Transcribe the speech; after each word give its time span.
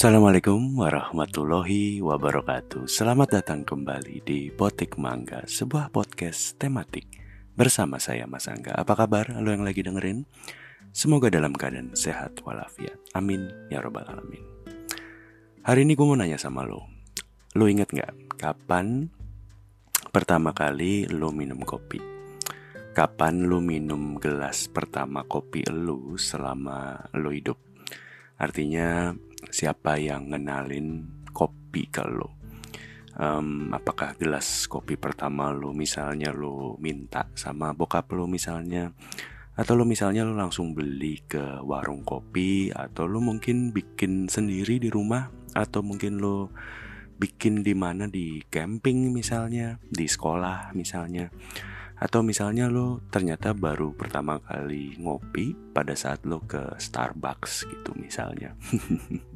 Assalamualaikum 0.00 0.80
warahmatullahi 0.80 2.00
wabarakatuh 2.00 2.88
Selamat 2.88 3.36
datang 3.36 3.68
kembali 3.68 4.24
di 4.24 4.48
Potik 4.48 4.96
Mangga 4.96 5.44
Sebuah 5.44 5.92
podcast 5.92 6.56
tematik 6.56 7.04
Bersama 7.52 8.00
saya 8.00 8.24
Mas 8.24 8.48
Angga 8.48 8.72
Apa 8.80 8.96
kabar 8.96 9.28
lo 9.28 9.52
yang 9.52 9.60
lagi 9.60 9.84
dengerin? 9.84 10.24
Semoga 10.96 11.28
dalam 11.28 11.52
keadaan 11.52 11.92
sehat 11.92 12.40
walafiat 12.48 12.96
Amin 13.12 13.44
ya 13.68 13.84
robbal 13.84 14.08
alamin 14.08 14.40
Hari 15.68 15.84
ini 15.84 15.92
gue 15.92 16.06
mau 16.08 16.16
nanya 16.16 16.40
sama 16.40 16.64
lo 16.64 16.88
Lo 17.52 17.68
inget 17.68 17.92
gak 17.92 18.40
kapan 18.40 19.12
pertama 20.08 20.56
kali 20.56 21.12
lo 21.12 21.28
minum 21.28 21.60
kopi? 21.60 22.00
Kapan 22.96 23.44
lo 23.44 23.60
minum 23.60 24.16
gelas 24.16 24.64
pertama 24.72 25.28
kopi 25.28 25.60
lo 25.68 26.16
selama 26.16 27.04
lo 27.20 27.36
hidup? 27.36 27.60
Artinya 28.40 29.12
siapa 29.50 29.98
yang 29.98 30.30
ngenalin 30.30 31.06
kopi 31.30 31.86
ke 31.90 32.02
lo? 32.06 32.40
Um, 33.20 33.74
apakah 33.74 34.16
gelas 34.16 34.64
kopi 34.70 34.96
pertama 34.96 35.52
lo 35.52 35.76
misalnya 35.76 36.32
lo 36.32 36.78
minta 36.80 37.28
sama 37.36 37.74
bokap 37.74 38.08
lo 38.16 38.24
misalnya? 38.24 38.94
Atau 39.58 39.76
lo 39.76 39.84
misalnya 39.84 40.24
lo 40.24 40.32
langsung 40.32 40.72
beli 40.72 41.20
ke 41.26 41.60
warung 41.60 42.00
kopi 42.06 42.72
atau 42.72 43.04
lo 43.04 43.20
mungkin 43.20 43.76
bikin 43.76 44.30
sendiri 44.30 44.80
di 44.80 44.88
rumah 44.88 45.28
atau 45.52 45.84
mungkin 45.84 46.22
lo 46.22 46.48
bikin 47.20 47.60
di 47.60 47.76
mana 47.76 48.08
di 48.08 48.40
camping 48.48 49.12
misalnya 49.12 49.76
di 49.84 50.08
sekolah 50.08 50.72
misalnya. 50.72 51.28
Atau 52.00 52.24
misalnya 52.24 52.72
lo 52.72 53.04
ternyata 53.12 53.52
baru 53.52 53.92
pertama 53.92 54.40
kali 54.40 54.96
ngopi 54.96 55.52
pada 55.76 55.92
saat 55.92 56.24
lo 56.24 56.40
ke 56.48 56.80
Starbucks 56.80 57.68
gitu 57.68 57.92
misalnya. 58.00 58.56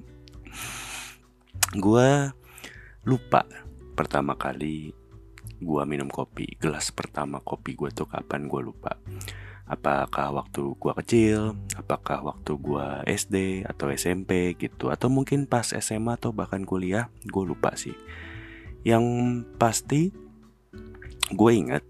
Gua 1.75 2.31
lupa 3.05 3.47
pertama 3.95 4.35
kali 4.39 4.95
gua 5.63 5.87
minum 5.87 6.11
kopi. 6.11 6.57
Gelas 6.59 6.91
pertama 6.91 7.41
kopi 7.41 7.75
gua 7.75 7.91
tuh 7.91 8.07
kapan 8.07 8.47
gua 8.47 8.61
lupa. 8.63 8.93
Apakah 9.65 10.35
waktu 10.37 10.77
gua 10.77 10.93
kecil, 11.01 11.57
apakah 11.75 12.21
waktu 12.21 12.53
gua 12.61 13.01
SD 13.09 13.65
atau 13.65 13.89
SMP 13.89 14.55
gitu 14.61 14.93
atau 14.93 15.09
mungkin 15.09 15.49
pas 15.49 15.73
SMA 15.73 16.21
atau 16.21 16.37
bahkan 16.37 16.63
kuliah, 16.69 17.09
gue 17.25 17.45
lupa 17.49 17.73
sih. 17.73 17.97
Yang 18.85 19.05
pasti 19.57 20.13
gue 21.33 21.51
ingat 21.57 21.81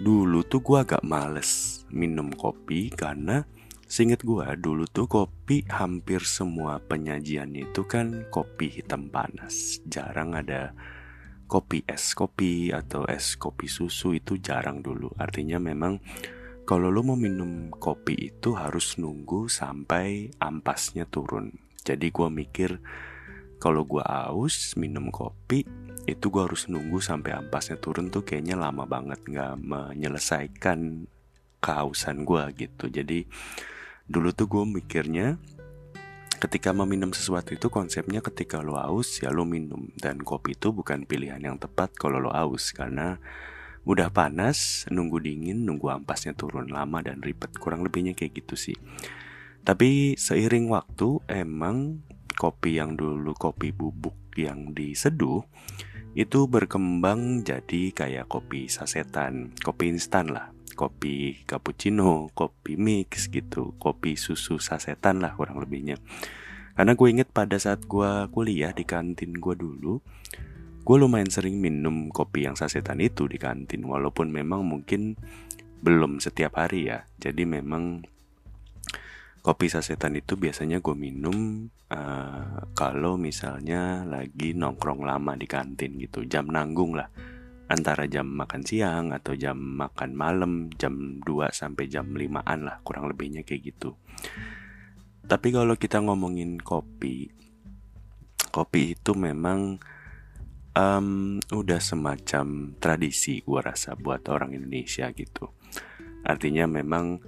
dulu 0.00 0.40
tuh 0.44 0.64
gue 0.64 0.78
agak 0.80 1.04
males 1.04 1.84
minum 1.92 2.32
kopi 2.32 2.88
karena 2.88 3.44
seinget 3.86 4.26
gue 4.26 4.42
dulu 4.58 4.82
tuh 4.90 5.06
kopi 5.06 5.62
hampir 5.70 6.26
semua 6.26 6.82
penyajiannya 6.82 7.70
itu 7.70 7.86
kan 7.86 8.26
kopi 8.34 8.82
hitam 8.82 9.06
panas. 9.14 9.78
Jarang 9.86 10.34
ada 10.34 10.74
kopi 11.46 11.86
es 11.86 12.10
kopi 12.18 12.74
atau 12.74 13.06
es 13.06 13.38
kopi 13.38 13.70
susu 13.70 14.18
itu 14.18 14.42
jarang 14.42 14.82
dulu. 14.82 15.14
Artinya 15.14 15.62
memang 15.62 16.02
kalau 16.66 16.90
lo 16.90 17.06
mau 17.06 17.14
minum 17.14 17.70
kopi 17.70 18.34
itu 18.34 18.58
harus 18.58 18.98
nunggu 18.98 19.46
sampai 19.46 20.34
ampasnya 20.42 21.06
turun. 21.06 21.54
Jadi 21.86 22.10
gue 22.10 22.26
mikir 22.26 22.82
kalau 23.62 23.86
gue 23.86 24.02
aus 24.02 24.74
minum 24.74 25.14
kopi 25.14 25.62
itu 26.10 26.26
gue 26.26 26.42
harus 26.42 26.66
nunggu 26.66 26.98
sampai 26.98 27.38
ampasnya 27.38 27.78
turun 27.78 28.10
tuh 28.10 28.26
kayaknya 28.26 28.58
lama 28.58 28.82
banget. 28.82 29.22
Nggak 29.22 29.54
menyelesaikan 29.62 31.06
kehausan 31.62 32.26
gue 32.26 32.42
gitu. 32.58 32.90
Jadi 32.90 33.30
dulu 34.06 34.30
tuh 34.30 34.46
gue 34.46 34.64
mikirnya 34.82 35.38
ketika 36.36 36.70
meminum 36.70 37.10
sesuatu 37.10 37.56
itu 37.56 37.66
konsepnya 37.72 38.20
ketika 38.20 38.60
lo 38.60 38.76
haus 38.78 39.22
ya 39.24 39.32
lo 39.32 39.42
minum. 39.42 39.90
Dan 39.98 40.22
kopi 40.22 40.54
itu 40.54 40.70
bukan 40.70 41.08
pilihan 41.08 41.40
yang 41.42 41.56
tepat 41.58 41.94
kalau 41.96 42.22
lo 42.22 42.30
haus 42.30 42.70
karena 42.70 43.18
udah 43.86 44.10
panas 44.10 44.84
nunggu 44.90 45.22
dingin 45.22 45.62
nunggu 45.62 45.90
ampasnya 45.90 46.34
turun 46.34 46.70
lama 46.70 47.02
dan 47.02 47.22
ribet. 47.22 47.54
Kurang 47.58 47.82
lebihnya 47.82 48.12
kayak 48.14 48.44
gitu 48.44 48.54
sih. 48.54 48.76
Tapi 49.66 50.14
seiring 50.14 50.70
waktu 50.70 51.18
emang 51.26 52.06
kopi 52.36 52.78
yang 52.78 52.94
dulu 52.94 53.32
kopi 53.34 53.72
bubuk 53.72 54.14
yang 54.36 54.76
diseduh 54.76 55.42
itu 56.16 56.48
berkembang 56.48 57.44
jadi 57.44 57.92
kayak 57.92 58.32
kopi 58.32 58.72
sasetan, 58.72 59.52
kopi 59.60 59.92
instan 59.92 60.32
lah, 60.32 60.55
kopi 60.76 61.42
cappuccino, 61.48 62.28
kopi 62.36 62.76
mix 62.76 63.32
gitu, 63.32 63.72
kopi 63.80 64.14
susu 64.14 64.60
sasetan 64.60 65.24
lah 65.24 65.32
kurang 65.32 65.58
lebihnya. 65.58 65.96
Karena 66.76 66.92
gue 66.92 67.08
inget 67.08 67.32
pada 67.32 67.56
saat 67.56 67.88
gue 67.88 68.28
kuliah 68.30 68.76
di 68.76 68.84
kantin 68.84 69.32
gue 69.40 69.56
dulu, 69.56 70.04
gue 70.84 70.96
lumayan 71.00 71.32
sering 71.32 71.56
minum 71.56 72.12
kopi 72.12 72.44
yang 72.44 72.54
sasetan 72.54 73.00
itu 73.00 73.24
di 73.24 73.40
kantin, 73.40 73.88
walaupun 73.88 74.28
memang 74.28 74.60
mungkin 74.62 75.16
belum 75.80 76.20
setiap 76.20 76.60
hari 76.60 76.92
ya. 76.92 77.08
Jadi 77.16 77.48
memang 77.48 78.04
kopi 79.40 79.72
sasetan 79.72 80.18
itu 80.20 80.36
biasanya 80.36 80.84
gue 80.84 80.92
minum 80.98 81.70
uh, 81.94 82.66
kalau 82.74 83.14
misalnya 83.14 84.02
lagi 84.02 84.52
nongkrong 84.58 85.06
lama 85.06 85.38
di 85.38 85.46
kantin 85.46 85.96
gitu 86.02 86.26
jam 86.26 86.50
nanggung 86.50 86.98
lah 86.98 87.06
antara 87.66 88.06
jam 88.06 88.30
makan 88.30 88.62
siang 88.62 89.10
atau 89.10 89.34
jam 89.34 89.58
makan 89.58 90.14
malam 90.14 90.52
jam 90.78 91.18
2 91.22 91.50
sampai 91.50 91.90
jam 91.90 92.06
5an 92.14 92.58
lah 92.62 92.78
kurang 92.86 93.10
lebihnya 93.10 93.42
kayak 93.42 93.74
gitu. 93.74 93.98
Tapi 95.26 95.50
kalau 95.50 95.74
kita 95.74 95.98
ngomongin 95.98 96.62
kopi 96.62 97.26
kopi 98.54 98.94
itu 98.94 99.12
memang 99.12 99.82
um, 100.78 101.36
udah 101.50 101.80
semacam 101.82 102.78
tradisi 102.78 103.42
gue 103.42 103.60
rasa 103.60 103.98
buat 103.98 104.22
orang 104.30 104.54
Indonesia 104.54 105.10
gitu. 105.10 105.50
Artinya 106.22 106.70
memang 106.70 107.18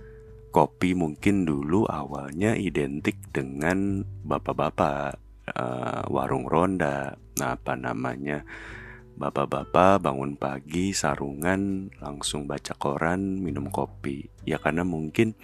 kopi 0.54 0.94
mungkin 0.94 1.44
dulu 1.44 1.84
awalnya 1.84 2.54
identik 2.54 3.18
dengan 3.34 4.06
bapak-bapak 4.24 5.18
uh, 5.52 6.04
warung 6.08 6.48
ronda, 6.48 7.18
apa 7.38 7.74
namanya 7.74 8.42
bapak-bapak 9.18 9.98
bangun 9.98 10.38
pagi 10.38 10.94
sarungan 10.94 11.90
langsung 11.98 12.46
baca 12.46 12.72
koran 12.78 13.42
minum 13.42 13.66
kopi. 13.68 14.30
Ya 14.46 14.62
karena 14.62 14.86
mungkin 14.86 15.34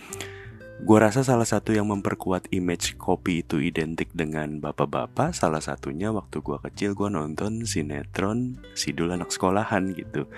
gue 0.81 0.99
rasa 0.99 1.27
salah 1.27 1.45
satu 1.45 1.75
yang 1.75 1.91
memperkuat 1.91 2.55
image 2.55 2.95
kopi 2.95 3.43
itu 3.43 3.59
identik 3.59 4.15
dengan 4.15 4.63
bapak-bapak. 4.63 5.35
Salah 5.35 5.61
satunya 5.61 6.15
waktu 6.15 6.39
gue 6.39 6.59
kecil 6.71 6.95
gue 6.95 7.11
nonton 7.11 7.67
sinetron 7.67 8.63
Sidul 8.79 9.11
anak 9.11 9.35
sekolahan 9.35 9.91
gitu. 9.93 10.31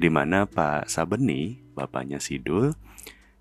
Di 0.00 0.08
mana 0.08 0.48
Pak 0.48 0.88
Sabeni 0.88 1.60
bapaknya 1.76 2.18
Sidul 2.18 2.72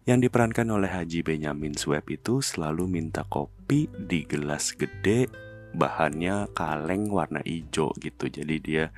yang 0.03 0.19
diperankan 0.19 0.67
oleh 0.67 0.91
Haji 0.91 1.23
Benyamin 1.23 1.79
Sueb 1.79 2.03
itu 2.11 2.43
selalu 2.43 2.89
minta 2.89 3.23
kopi 3.23 3.87
di 3.87 4.27
gelas 4.27 4.75
gede 4.75 5.31
bahannya 5.71 6.51
kaleng 6.51 7.07
warna 7.07 7.39
hijau 7.45 7.95
gitu. 7.99 8.27
Jadi 8.27 8.55
dia 8.59 8.91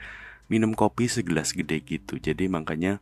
minum 0.53 0.78
kopi 0.78 1.09
segelas 1.09 1.58
gede 1.58 1.81
gitu. 1.81 2.22
Jadi 2.22 2.46
makanya 2.46 3.02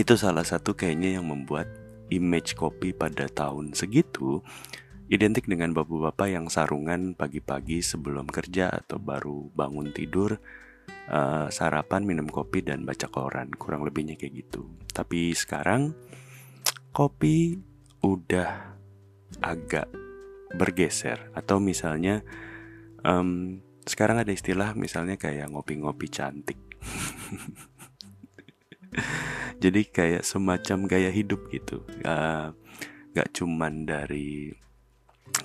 itu 0.00 0.16
salah 0.16 0.48
satu 0.48 0.72
kayaknya 0.72 1.20
yang 1.20 1.28
membuat 1.28 1.68
image 2.08 2.56
kopi 2.56 2.96
pada 2.96 3.28
tahun 3.28 3.76
segitu 3.76 4.40
identik 5.12 5.44
dengan 5.44 5.76
bapak-bapak 5.76 6.32
yang 6.32 6.48
sarungan 6.48 7.12
pagi-pagi 7.12 7.84
sebelum 7.84 8.24
kerja 8.32 8.72
atau 8.72 8.96
baru 8.96 9.52
bangun 9.52 9.92
tidur 9.92 10.40
uh, 11.12 11.52
sarapan 11.52 12.08
minum 12.08 12.32
kopi 12.32 12.64
dan 12.64 12.88
baca 12.88 13.12
koran. 13.12 13.52
Kurang 13.52 13.84
lebihnya 13.84 14.16
kayak 14.16 14.48
gitu. 14.48 14.72
Tapi 14.88 15.36
sekarang 15.36 15.92
kopi 16.96 17.60
udah 18.00 18.72
agak 19.44 19.92
bergeser. 20.56 21.28
Atau 21.36 21.60
misalnya 21.60 22.24
um, 23.04 23.60
sekarang 23.86 24.22
ada 24.22 24.30
istilah 24.30 24.78
misalnya 24.78 25.18
kayak 25.18 25.50
ngopi-ngopi 25.50 26.06
cantik. 26.06 26.58
Jadi 29.62 29.88
kayak 29.88 30.26
semacam 30.26 30.90
gaya 30.90 31.10
hidup 31.10 31.48
gitu. 31.48 31.86
Uh, 32.02 32.52
gak 33.14 33.32
cuman 33.32 33.88
dari 33.88 34.52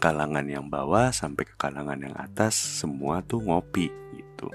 kalangan 0.01 0.45
yang 0.45 0.67
bawah 0.67 1.13
sampai 1.15 1.47
ke 1.47 1.55
kalangan 1.55 1.97
yang 1.97 2.15
atas 2.17 2.55
semua 2.55 3.23
tuh 3.23 3.39
ngopi 3.39 3.87
gitu. 4.13 4.51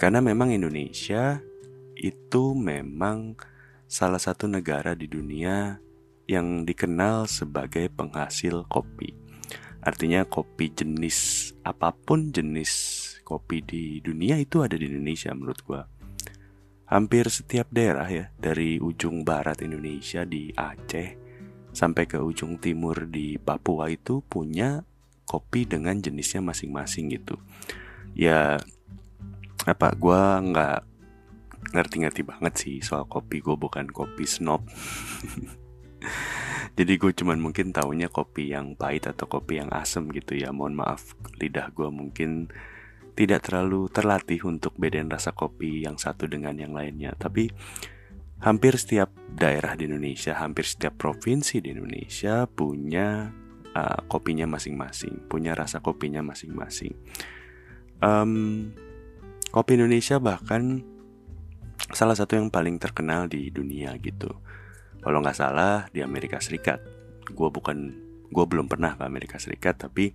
Karena 0.00 0.24
memang 0.24 0.50
Indonesia 0.50 1.38
itu 1.94 2.56
memang 2.56 3.36
salah 3.84 4.18
satu 4.18 4.48
negara 4.48 4.96
di 4.96 5.04
dunia 5.04 5.76
yang 6.24 6.64
dikenal 6.64 7.28
sebagai 7.28 7.92
penghasil 7.92 8.64
kopi. 8.70 9.19
Artinya 9.80 10.28
kopi 10.28 10.72
jenis 10.72 11.50
apa 11.64 11.92
pun 11.92 12.32
jenis 12.32 12.72
kopi 13.24 13.62
di 13.64 13.84
dunia 14.04 14.36
itu 14.36 14.60
ada 14.60 14.76
di 14.76 14.88
Indonesia 14.88 15.32
menurut 15.32 15.60
gua. 15.64 15.82
Hampir 16.90 17.30
setiap 17.30 17.70
daerah 17.70 18.08
ya, 18.10 18.34
dari 18.34 18.82
ujung 18.82 19.22
barat 19.22 19.62
Indonesia 19.62 20.26
di 20.26 20.50
Aceh 20.50 21.08
sampai 21.70 22.04
ke 22.10 22.18
ujung 22.18 22.58
timur 22.58 23.06
di 23.06 23.38
Papua 23.38 23.86
itu 23.86 24.26
punya 24.26 24.82
kopi 25.30 25.62
dengan 25.62 26.02
jenisnya 26.02 26.42
masing-masing 26.42 27.14
gitu 27.14 27.38
ya 28.18 28.58
apa 29.68 29.94
gue 29.94 30.22
nggak 30.50 30.80
ngerti-ngerti 31.70 32.22
banget 32.26 32.54
sih 32.58 32.76
soal 32.82 33.06
kopi 33.06 33.38
gue 33.38 33.54
bukan 33.54 33.86
kopi 33.86 34.26
snob 34.26 34.66
jadi 36.78 36.92
gue 36.96 37.12
cuman 37.12 37.38
mungkin 37.42 37.74
taunya 37.74 38.06
kopi 38.06 38.54
yang 38.54 38.78
pahit 38.78 39.10
atau 39.10 39.26
kopi 39.26 39.58
yang 39.60 39.70
asem 39.74 40.06
gitu 40.14 40.38
ya. 40.38 40.54
Mohon 40.54 40.86
maaf 40.86 41.18
lidah 41.38 41.70
gue 41.74 41.88
mungkin 41.90 42.48
tidak 43.18 43.50
terlalu 43.50 43.90
terlatih 43.90 44.40
untuk 44.48 44.78
bedain 44.78 45.10
rasa 45.10 45.34
kopi 45.34 45.84
yang 45.84 45.98
satu 45.98 46.30
dengan 46.30 46.56
yang 46.56 46.72
lainnya. 46.72 47.12
Tapi 47.18 47.50
hampir 48.40 48.80
setiap 48.80 49.12
daerah 49.28 49.76
di 49.76 49.84
Indonesia 49.84 50.32
hampir 50.40 50.64
setiap 50.64 50.96
provinsi 50.96 51.60
di 51.60 51.76
Indonesia 51.76 52.48
punya 52.48 53.28
uh, 53.76 54.00
kopinya 54.08 54.48
masing-masing 54.48 55.28
punya 55.28 55.52
rasa 55.52 55.84
kopinya 55.84 56.24
masing-masing. 56.24 56.96
Um, 58.00 58.72
kopi 59.52 59.76
Indonesia 59.76 60.16
bahkan 60.16 60.80
salah 61.92 62.16
satu 62.16 62.40
yang 62.40 62.48
paling 62.48 62.80
terkenal 62.80 63.28
di 63.28 63.52
dunia 63.52 63.92
gitu. 64.00 64.32
Kalau 65.00 65.18
nggak 65.24 65.36
salah 65.36 65.88
di 65.88 66.04
Amerika 66.04 66.36
Serikat. 66.38 66.80
Gue 67.32 67.48
bukan, 67.48 67.78
gue 68.28 68.44
belum 68.44 68.68
pernah 68.68 68.96
ke 68.96 69.02
Amerika 69.04 69.36
Serikat, 69.40 69.88
tapi 69.88 70.12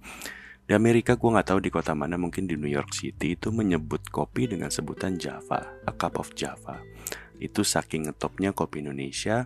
di 0.66 0.74
Amerika 0.74 1.14
gue 1.14 1.30
nggak 1.30 1.48
tahu 1.54 1.60
di 1.62 1.70
kota 1.70 1.94
mana, 1.94 2.18
mungkin 2.18 2.50
di 2.50 2.58
New 2.58 2.70
York 2.70 2.90
City 2.94 3.38
itu 3.38 3.54
menyebut 3.54 4.02
kopi 4.10 4.50
dengan 4.50 4.74
sebutan 4.74 5.18
Java, 5.18 5.62
a 5.86 5.94
cup 5.94 6.18
of 6.18 6.34
Java. 6.34 6.82
Itu 7.38 7.62
saking 7.62 8.10
ngetopnya 8.10 8.50
kopi 8.50 8.82
Indonesia, 8.82 9.46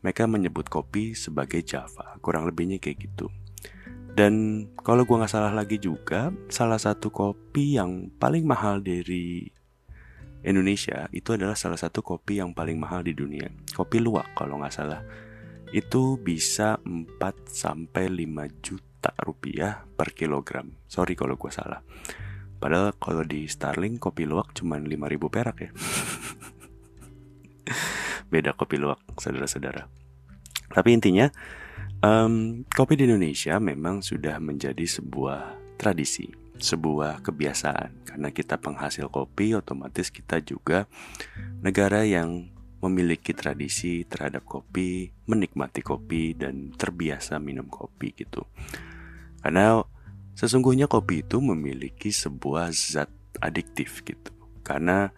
mereka 0.00 0.24
menyebut 0.24 0.72
kopi 0.72 1.12
sebagai 1.12 1.60
Java. 1.60 2.16
Kurang 2.24 2.48
lebihnya 2.48 2.80
kayak 2.80 3.04
gitu. 3.04 3.28
Dan 4.16 4.64
kalau 4.80 5.04
gue 5.04 5.12
nggak 5.12 5.28
salah 5.28 5.52
lagi 5.52 5.76
juga, 5.76 6.32
salah 6.48 6.80
satu 6.80 7.12
kopi 7.12 7.76
yang 7.76 8.08
paling 8.16 8.48
mahal 8.48 8.80
dari 8.80 9.52
Indonesia 10.46 11.10
itu 11.10 11.34
adalah 11.34 11.58
salah 11.58 11.74
satu 11.74 12.06
kopi 12.06 12.38
yang 12.38 12.54
paling 12.54 12.78
mahal 12.78 13.02
di 13.02 13.10
dunia. 13.10 13.50
Kopi 13.74 13.98
luwak 13.98 14.30
kalau 14.38 14.62
nggak 14.62 14.74
salah. 14.74 15.02
Itu 15.74 16.22
bisa 16.22 16.78
4 16.86 17.18
sampai 17.50 18.06
5 18.06 18.62
juta 18.62 19.10
rupiah 19.26 19.82
per 19.82 20.14
kilogram. 20.14 20.70
Sorry 20.86 21.18
kalau 21.18 21.34
gue 21.34 21.50
salah. 21.50 21.82
Padahal 22.62 22.94
kalau 22.94 23.26
di 23.26 23.50
Starling 23.50 23.98
kopi 23.98 24.22
luwak 24.22 24.54
cuma 24.54 24.78
5000 24.78 25.34
perak 25.34 25.56
ya. 25.58 25.70
Beda 28.32 28.54
kopi 28.54 28.78
luwak, 28.78 29.02
saudara-saudara. 29.18 29.90
Tapi 30.70 30.94
intinya, 30.94 31.26
um, 32.06 32.62
kopi 32.70 32.94
di 32.94 33.10
Indonesia 33.10 33.58
memang 33.58 33.98
sudah 33.98 34.38
menjadi 34.38 34.86
sebuah 34.86 35.58
tradisi 35.74 36.45
sebuah 36.56 37.20
kebiasaan 37.20 38.08
karena 38.08 38.28
kita 38.32 38.56
penghasil 38.56 39.12
kopi 39.12 39.52
otomatis 39.52 40.08
kita 40.08 40.40
juga 40.40 40.88
negara 41.60 42.04
yang 42.04 42.56
memiliki 42.84 43.32
tradisi 43.32 44.04
terhadap 44.04 44.44
kopi, 44.44 45.10
menikmati 45.26 45.80
kopi 45.80 46.36
dan 46.36 46.72
terbiasa 46.76 47.40
minum 47.40 47.66
kopi 47.66 48.12
gitu. 48.12 48.44
Karena 49.40 49.80
sesungguhnya 50.36 50.86
kopi 50.86 51.24
itu 51.24 51.40
memiliki 51.40 52.12
sebuah 52.12 52.70
zat 52.70 53.10
adiktif 53.40 54.04
gitu. 54.04 54.32
Karena 54.60 55.10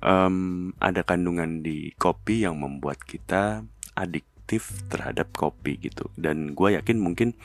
um, 0.00 0.72
ada 0.80 1.04
kandungan 1.04 1.60
di 1.60 1.92
kopi 1.94 2.48
yang 2.48 2.56
membuat 2.58 3.04
kita 3.04 3.62
adiktif 3.92 4.82
terhadap 4.88 5.30
kopi 5.36 5.76
gitu. 5.78 6.08
Dan 6.16 6.56
gue 6.56 6.78
yakin 6.78 6.98
mungkin 6.98 7.36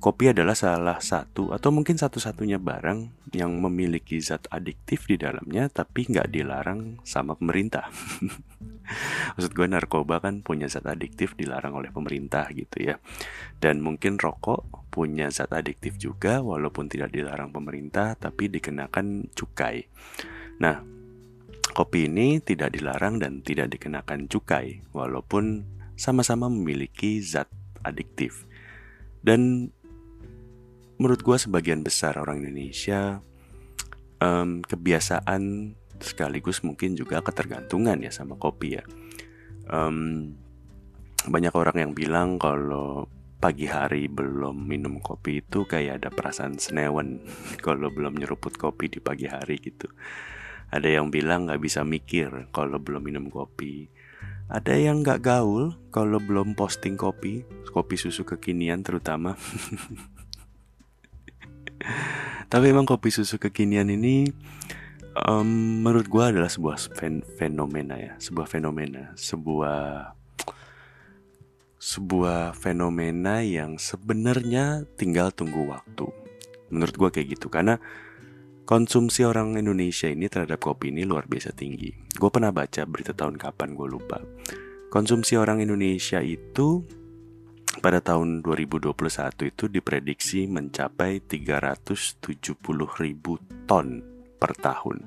Kopi 0.00 0.32
adalah 0.32 0.56
salah 0.56 0.96
satu 0.96 1.52
atau 1.52 1.68
mungkin 1.68 2.00
satu-satunya 2.00 2.56
barang 2.56 3.28
yang 3.36 3.52
memiliki 3.60 4.16
zat 4.16 4.48
adiktif 4.48 5.04
di 5.04 5.20
dalamnya 5.20 5.68
tapi 5.68 6.08
nggak 6.08 6.32
dilarang 6.32 7.04
sama 7.04 7.36
pemerintah. 7.36 7.92
Maksud 9.36 9.52
gue 9.52 9.68
narkoba 9.68 10.24
kan 10.24 10.40
punya 10.40 10.72
zat 10.72 10.88
adiktif 10.88 11.36
dilarang 11.36 11.76
oleh 11.76 11.92
pemerintah 11.92 12.48
gitu 12.56 12.80
ya. 12.80 12.96
Dan 13.60 13.84
mungkin 13.84 14.16
rokok 14.16 14.88
punya 14.88 15.28
zat 15.28 15.52
adiktif 15.52 16.00
juga 16.00 16.40
walaupun 16.40 16.88
tidak 16.88 17.12
dilarang 17.12 17.52
pemerintah 17.52 18.16
tapi 18.16 18.48
dikenakan 18.48 19.36
cukai. 19.36 19.84
Nah, 20.64 20.80
kopi 21.76 22.08
ini 22.08 22.40
tidak 22.40 22.72
dilarang 22.72 23.20
dan 23.20 23.44
tidak 23.44 23.68
dikenakan 23.76 24.32
cukai 24.32 24.80
walaupun 24.96 25.60
sama-sama 25.92 26.48
memiliki 26.48 27.20
zat 27.20 27.52
adiktif. 27.84 28.48
Dan 29.20 29.68
menurut 31.00 31.24
gue 31.24 31.36
sebagian 31.40 31.80
besar 31.80 32.20
orang 32.20 32.44
Indonesia 32.44 33.24
um, 34.20 34.60
kebiasaan 34.60 35.72
sekaligus 35.96 36.60
mungkin 36.60 36.92
juga 36.92 37.24
ketergantungan 37.24 38.04
ya 38.04 38.12
sama 38.12 38.36
kopi 38.36 38.76
ya. 38.76 38.84
Um, 39.72 40.36
banyak 41.24 41.56
orang 41.56 41.76
yang 41.80 41.92
bilang 41.96 42.36
kalau 42.36 43.08
pagi 43.40 43.64
hari 43.64 44.12
belum 44.12 44.68
minum 44.68 45.00
kopi 45.00 45.40
itu 45.40 45.64
kayak 45.64 46.04
ada 46.04 46.08
perasaan 46.12 46.60
senewan 46.60 47.24
kalau 47.64 47.88
belum 47.88 48.20
nyeruput 48.20 48.60
kopi 48.60 48.92
di 48.92 49.00
pagi 49.00 49.24
hari 49.24 49.56
gitu. 49.56 49.88
Ada 50.68 51.00
yang 51.00 51.08
bilang 51.08 51.48
nggak 51.48 51.64
bisa 51.64 51.80
mikir 51.80 52.52
kalau 52.52 52.76
belum 52.76 53.00
minum 53.00 53.32
kopi. 53.32 53.88
Ada 54.52 54.76
yang 54.76 55.00
nggak 55.00 55.24
gaul 55.24 55.72
kalau 55.88 56.20
belum 56.20 56.52
posting 56.52 57.00
kopi, 57.00 57.48
kopi 57.72 57.96
susu 57.96 58.28
kekinian 58.28 58.84
terutama. 58.84 59.40
Tapi 62.50 62.64
emang 62.72 62.88
kopi 62.88 63.14
susu 63.14 63.38
kekinian 63.38 63.88
ini 63.90 64.26
um, 65.26 65.80
menurut 65.82 66.06
gue 66.06 66.24
adalah 66.24 66.50
sebuah 66.50 66.76
fen 66.94 67.22
fenomena 67.38 67.94
ya, 67.98 68.12
sebuah 68.18 68.46
fenomena, 68.46 69.14
sebuah 69.14 70.14
sebuah 71.80 72.52
fenomena 72.52 73.40
yang 73.40 73.80
sebenarnya 73.80 74.84
tinggal 75.00 75.32
tunggu 75.32 75.64
waktu. 75.64 76.06
Menurut 76.68 76.94
gue 76.94 77.08
kayak 77.10 77.28
gitu 77.40 77.48
karena 77.48 77.80
konsumsi 78.68 79.24
orang 79.26 79.56
Indonesia 79.58 80.06
ini 80.06 80.28
terhadap 80.30 80.60
kopi 80.60 80.92
ini 80.92 81.08
luar 81.08 81.26
biasa 81.26 81.56
tinggi. 81.56 81.90
Gue 82.14 82.30
pernah 82.30 82.52
baca 82.52 82.84
berita 82.84 83.16
tahun 83.16 83.40
kapan 83.40 83.74
gue 83.74 83.88
lupa. 83.88 84.20
Konsumsi 84.92 85.38
orang 85.38 85.64
Indonesia 85.64 86.20
itu 86.20 86.84
pada 87.78 88.02
tahun 88.02 88.42
2021 88.42 88.90
itu 89.46 89.64
diprediksi 89.70 90.50
mencapai 90.50 91.22
370 91.22 92.18
ribu 92.98 93.38
ton 93.70 94.02
per 94.42 94.58
tahun. 94.58 95.06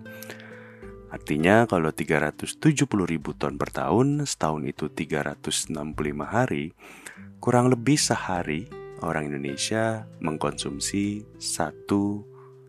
Artinya 1.12 1.68
kalau 1.68 1.92
370 1.92 2.58
ribu 3.04 3.36
ton 3.36 3.60
per 3.60 3.70
tahun, 3.70 4.24
setahun 4.24 4.64
itu 4.64 4.88
365 4.90 5.76
hari, 6.24 6.72
kurang 7.44 7.68
lebih 7.70 8.00
sehari 8.00 8.66
orang 9.04 9.30
Indonesia 9.30 10.08
mengkonsumsi 10.24 11.36
satu 11.38 12.24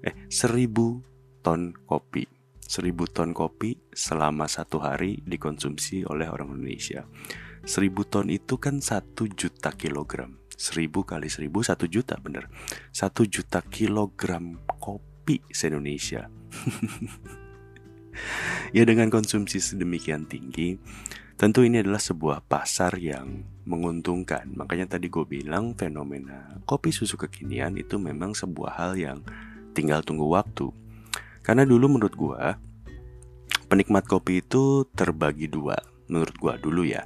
eh 0.05 0.29
seribu 0.29 1.01
ton 1.41 1.73
kopi. 1.87 2.27
Seribu 2.61 3.09
ton 3.09 3.33
kopi 3.33 3.79
selama 3.95 4.51
satu 4.51 4.83
hari 4.83 5.23
dikonsumsi 5.25 6.05
oleh 6.05 6.29
orang 6.29 6.53
Indonesia. 6.53 7.07
Seribu 7.65 8.05
ton 8.05 8.29
itu 8.29 8.61
kan 8.61 8.85
satu 8.85 9.25
juta 9.25 9.73
kilogram. 9.73 10.37
Seribu 10.55 11.03
kali 11.03 11.33
seribu 11.33 11.65
satu 11.65 11.89
juta 11.89 12.21
bener. 12.21 12.53
Satu 12.93 13.25
juta 13.25 13.65
kilogram 13.65 14.61
kopi 14.81 15.41
se-Indonesia. 15.51 16.29
Ya 18.71 18.87
dengan 18.87 19.11
konsumsi 19.11 19.59
sedemikian 19.59 20.31
tinggi 20.31 20.79
Tentu 21.35 21.67
ini 21.67 21.83
adalah 21.83 21.99
sebuah 21.99 22.47
pasar 22.47 22.95
yang 23.03 23.43
menguntungkan. 23.67 24.55
Makanya 24.55 24.95
tadi 24.95 25.11
gue 25.11 25.27
bilang 25.27 25.75
fenomena 25.75 26.63
kopi 26.63 26.95
susu 26.95 27.19
kekinian 27.19 27.75
itu 27.75 27.99
memang 27.99 28.39
sebuah 28.39 28.79
hal 28.79 28.93
yang 28.95 29.19
tinggal 29.75 29.99
tunggu 30.07 30.31
waktu. 30.31 30.71
Karena 31.43 31.67
dulu 31.67 31.99
menurut 31.99 32.15
gue 32.15 32.43
Penikmat 33.67 34.07
kopi 34.07 34.47
itu 34.47 34.87
terbagi 34.95 35.51
dua. 35.51 35.75
Menurut 36.07 36.37
gue 36.39 36.55
dulu 36.63 36.87
ya 36.87 37.03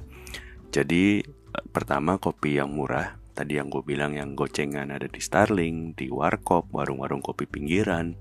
jadi 0.69 1.25
eh, 1.25 1.65
pertama 1.73 2.21
kopi 2.21 2.57
yang 2.61 2.71
murah 2.71 3.19
Tadi 3.39 3.55
yang 3.55 3.71
gue 3.71 3.79
bilang 3.87 4.19
yang 4.19 4.35
gocengan 4.35 4.91
ada 4.91 5.07
di 5.07 5.23
Starling, 5.23 5.95
di 5.95 6.11
Warkop, 6.11 6.75
warung-warung 6.75 7.23
kopi 7.23 7.47
pinggiran 7.47 8.19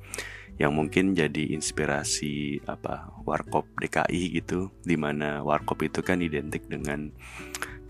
yang 0.63 0.79
mungkin 0.79 1.11
jadi 1.11 1.59
inspirasi 1.59 2.63
apa 2.71 3.11
Warkop 3.27 3.67
DKI 3.83 4.39
gitu 4.39 4.71
di 4.87 4.95
mana 4.95 5.43
Warkop 5.43 5.83
itu 5.83 6.07
kan 6.07 6.23
identik 6.23 6.71
dengan 6.71 7.11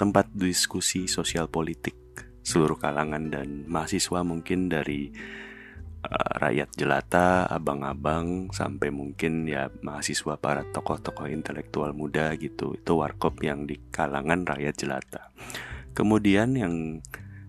tempat 0.00 0.32
diskusi 0.32 1.04
sosial 1.04 1.52
politik 1.52 2.00
seluruh 2.40 2.80
kalangan 2.80 3.28
dan 3.28 3.68
mahasiswa 3.68 4.24
mungkin 4.24 4.72
dari 4.72 5.12
uh, 6.04 6.32
rakyat 6.38 6.70
jelata, 6.76 7.48
abang-abang 7.48 8.52
sampai 8.54 8.92
mungkin 8.92 9.48
ya 9.48 9.72
mahasiswa 9.82 10.38
para 10.38 10.66
tokoh-tokoh 10.70 11.30
intelektual 11.30 11.94
muda 11.96 12.34
gitu. 12.38 12.76
Itu 12.76 13.00
warkop 13.00 13.42
yang 13.42 13.66
di 13.66 13.80
kalangan 13.90 14.46
rakyat 14.46 14.74
jelata. 14.78 15.22
Kemudian 15.96 16.54
yang 16.54 17.02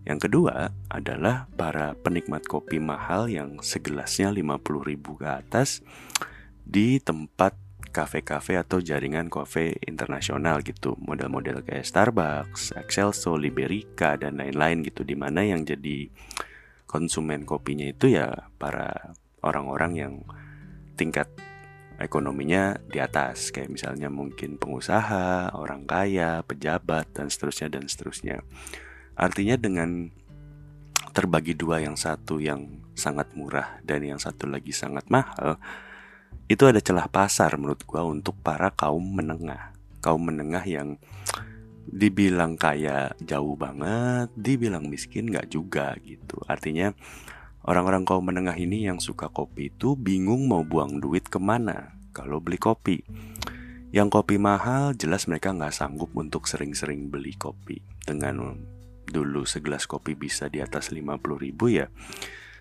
Yang 0.09 0.25
kedua 0.25 0.73
adalah 0.89 1.45
para 1.53 1.93
penikmat 1.93 2.41
kopi 2.49 2.81
mahal 2.81 3.29
yang 3.29 3.61
segelasnya 3.61 4.33
50 4.33 4.57
ribu 4.81 5.21
ke 5.21 5.27
atas 5.29 5.85
di 6.65 6.97
tempat 6.97 7.53
kafe-kafe 7.93 8.57
atau 8.57 8.81
jaringan 8.81 9.29
kafe 9.29 9.77
internasional 9.85 10.65
gitu 10.65 10.97
model-model 10.97 11.61
kayak 11.61 11.85
Starbucks, 11.85 12.73
Excelso, 12.77 13.37
Liberica 13.37 14.17
dan 14.17 14.41
lain-lain 14.41 14.81
gitu 14.85 15.05
di 15.05 15.13
mana 15.13 15.45
yang 15.45 15.61
jadi 15.61 16.09
konsumen 16.89 17.45
kopinya 17.45 17.85
itu 17.85 18.17
ya 18.17 18.49
para 18.57 19.13
orang-orang 19.45 19.91
yang 19.93 20.13
tingkat 20.97 21.29
ekonominya 22.01 22.81
di 22.89 22.97
atas 22.97 23.53
kayak 23.53 23.69
misalnya 23.69 24.09
mungkin 24.09 24.57
pengusaha, 24.57 25.53
orang 25.53 25.85
kaya, 25.85 26.41
pejabat 26.41 27.13
dan 27.13 27.29
seterusnya 27.29 27.69
dan 27.69 27.85
seterusnya. 27.85 28.41
Artinya 29.13 29.59
dengan 29.59 30.09
terbagi 31.13 31.53
dua 31.53 31.83
yang 31.83 31.99
satu 31.99 32.39
yang 32.39 32.81
sangat 32.95 33.35
murah 33.35 33.83
dan 33.83 34.01
yang 34.01 34.17
satu 34.17 34.47
lagi 34.47 34.71
sangat 34.71 35.05
mahal, 35.11 35.59
itu 36.47 36.63
ada 36.65 36.79
celah 36.79 37.11
pasar 37.11 37.53
menurut 37.59 37.83
gua 37.83 38.07
untuk 38.07 38.33
para 38.39 38.71
kaum 38.71 39.03
menengah. 39.03 39.75
Kaum 39.99 40.31
menengah 40.31 40.63
yang 40.63 40.95
dibilang 41.87 42.59
kaya 42.59 43.13
jauh 43.21 43.55
banget, 43.55 44.33
dibilang 44.35 44.89
miskin 44.89 45.29
nggak 45.29 45.53
juga 45.53 45.95
gitu. 46.03 46.41
Artinya 46.49 46.91
orang-orang 47.63 48.03
kaum 48.03 48.25
menengah 48.25 48.57
ini 48.57 48.87
yang 48.89 48.97
suka 48.99 49.31
kopi 49.31 49.71
itu 49.71 49.95
bingung 49.95 50.49
mau 50.49 50.65
buang 50.65 50.99
duit 50.99 51.27
ke 51.27 51.39
mana 51.39 51.95
kalau 52.11 52.43
beli 52.43 52.59
kopi. 52.59 53.05
Yang 53.89 54.21
kopi 54.21 54.37
mahal 54.37 54.93
jelas 54.93 55.25
mereka 55.25 55.49
nggak 55.49 55.73
sanggup 55.73 56.13
untuk 56.13 56.45
sering-sering 56.45 57.09
beli 57.09 57.33
kopi 57.33 57.81
dengan 58.05 58.53
dulu 59.09 59.43
segelas 59.49 59.89
kopi 59.89 60.13
bisa 60.13 60.45
di 60.47 60.61
atas 60.61 60.93
50 60.93 61.17
ribu 61.41 61.73
ya 61.73 61.89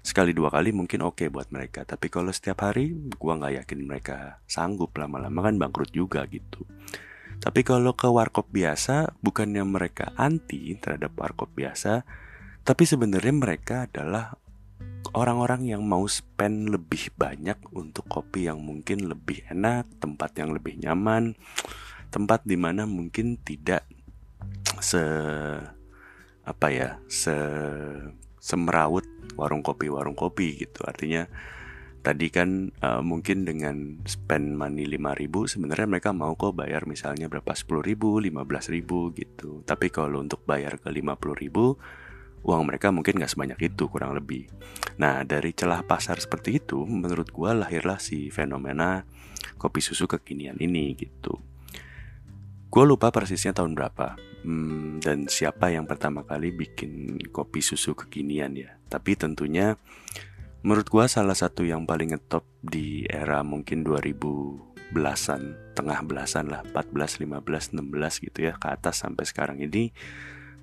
sekali 0.01 0.33
dua 0.33 0.49
kali 0.49 0.73
mungkin 0.73 1.05
oke 1.05 1.21
okay 1.21 1.29
buat 1.29 1.53
mereka 1.53 1.85
tapi 1.85 2.09
kalau 2.09 2.33
setiap 2.33 2.65
hari 2.65 2.97
gua 3.21 3.37
nggak 3.37 3.65
yakin 3.65 3.81
mereka 3.85 4.41
sanggup 4.49 4.97
lama-lama 4.97 5.45
kan 5.45 5.61
bangkrut 5.61 5.93
juga 5.93 6.25
gitu 6.33 6.65
tapi 7.39 7.63
kalau 7.63 7.95
ke 7.95 8.11
warkop 8.11 8.51
biasa 8.51 9.15
bukannya 9.23 9.63
mereka 9.63 10.13
anti 10.19 10.75
terhadap 10.77 11.15
warkop 11.15 11.51
biasa 11.55 12.03
tapi 12.67 12.85
sebenarnya 12.85 13.35
mereka 13.35 13.89
adalah 13.89 14.37
orang-orang 15.17 15.73
yang 15.73 15.83
mau 15.85 16.05
spend 16.05 16.69
lebih 16.69 17.15
banyak 17.17 17.57
untuk 17.73 18.05
kopi 18.11 18.51
yang 18.51 18.61
mungkin 18.61 19.09
lebih 19.09 19.47
enak, 19.49 19.89
tempat 20.03 20.37
yang 20.37 20.53
lebih 20.53 20.77
nyaman, 20.77 21.33
tempat 22.13 22.45
di 22.45 22.57
mana 22.61 22.85
mungkin 22.85 23.41
tidak 23.41 23.87
se 24.85 25.01
apa 26.45 26.67
ya 26.73 26.97
se 27.09 27.35
semeraut 28.37 29.05
warung 29.37 29.61
kopi 29.65 29.89
warung 29.89 30.17
kopi 30.17 30.67
gitu. 30.67 30.85
Artinya 30.85 31.29
tadi 32.09 32.33
kan 32.33 32.73
uh, 32.81 33.05
mungkin 33.05 33.45
dengan 33.45 34.01
spend 34.09 34.57
money 34.57 34.89
5000 34.89 35.29
sebenarnya 35.29 35.85
mereka 35.85 36.17
mau 36.17 36.33
kok 36.41 36.57
bayar 36.57 36.89
misalnya 36.89 37.29
berapa 37.29 37.53
10 37.53 37.85
ribu 37.85 38.17
15 38.17 38.73
ribu 38.73 39.13
gitu. 39.13 39.61
Tapi 39.69 39.93
kalau 39.93 40.25
untuk 40.25 40.41
bayar 40.49 40.81
ke 40.81 40.89
50 40.89 41.05
ribu 41.37 41.77
uang 42.49 42.65
mereka 42.65 42.89
mungkin 42.89 43.21
nggak 43.21 43.29
sebanyak 43.29 43.61
itu 43.61 43.93
kurang 43.93 44.17
lebih. 44.17 44.49
Nah 44.97 45.21
dari 45.29 45.53
celah 45.53 45.85
pasar 45.85 46.17
seperti 46.17 46.65
itu 46.65 46.81
menurut 46.89 47.29
gua 47.29 47.53
lahirlah 47.53 48.01
si 48.01 48.33
fenomena 48.33 49.05
kopi 49.61 49.85
susu 49.85 50.09
kekinian 50.09 50.57
ini 50.65 50.97
gitu. 50.97 51.37
Gue 52.73 52.85
lupa 52.89 53.13
persisnya 53.13 53.53
tahun 53.53 53.77
berapa. 53.77 54.17
Hmm, 54.49 55.01
dan 55.01 55.29
siapa 55.29 55.73
yang 55.73 55.85
pertama 55.85 56.25
kali 56.25 56.53
bikin 56.57 57.21
kopi 57.33 57.61
susu 57.61 57.93
kekinian 57.93 58.57
ya. 58.57 58.77
Tapi 58.89 59.17
tentunya 59.17 59.77
menurut 60.65 60.87
gua 60.91 61.07
salah 61.07 61.37
satu 61.37 61.63
yang 61.63 61.87
paling 61.87 62.15
ngetop 62.15 62.45
di 62.63 63.07
era 63.07 63.43
mungkin 63.47 63.87
2000 63.87 64.95
belasan, 64.95 65.53
tengah 65.77 66.01
belasan 66.01 66.49
lah, 66.49 66.65
14, 66.65 67.21
15, 67.21 67.77
16 67.77 68.25
gitu 68.25 68.39
ya 68.49 68.57
ke 68.57 68.69
atas 68.73 69.05
sampai 69.05 69.29
sekarang 69.29 69.61
ini 69.61 69.93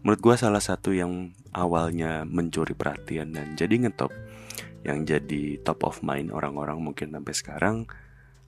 menurut 0.02 0.22
gua 0.22 0.36
salah 0.36 0.62
satu 0.62 0.92
yang 0.94 1.34
awalnya 1.54 2.26
mencuri 2.26 2.74
perhatian 2.74 3.34
dan 3.34 3.54
jadi 3.54 3.86
ngetop 3.86 4.12
yang 4.86 5.02
jadi 5.02 5.62
top 5.66 5.82
of 5.82 6.06
mind 6.06 6.30
orang-orang 6.30 6.78
mungkin 6.78 7.10
sampai 7.10 7.34
sekarang 7.34 7.78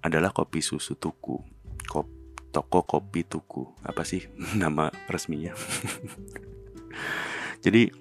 adalah 0.05 0.29
kopi 0.29 0.61
susu 0.61 0.93
tuku. 0.93 1.41
Kopi 1.89 2.17
toko 2.57 2.81
kopi 2.81 3.21
tuku 3.27 3.69
apa 3.85 4.01
sih 4.01 4.25
nama 4.61 4.89
resminya 5.05 5.53
jadi 7.65 7.91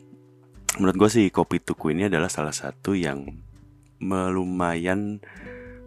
menurut 0.76 0.97
gue 0.97 1.11
sih 1.11 1.26
kopi 1.33 1.61
tuku 1.61 1.97
ini 1.97 2.09
adalah 2.09 2.28
salah 2.28 2.52
satu 2.52 2.92
yang 2.92 3.25
lumayan 4.04 5.25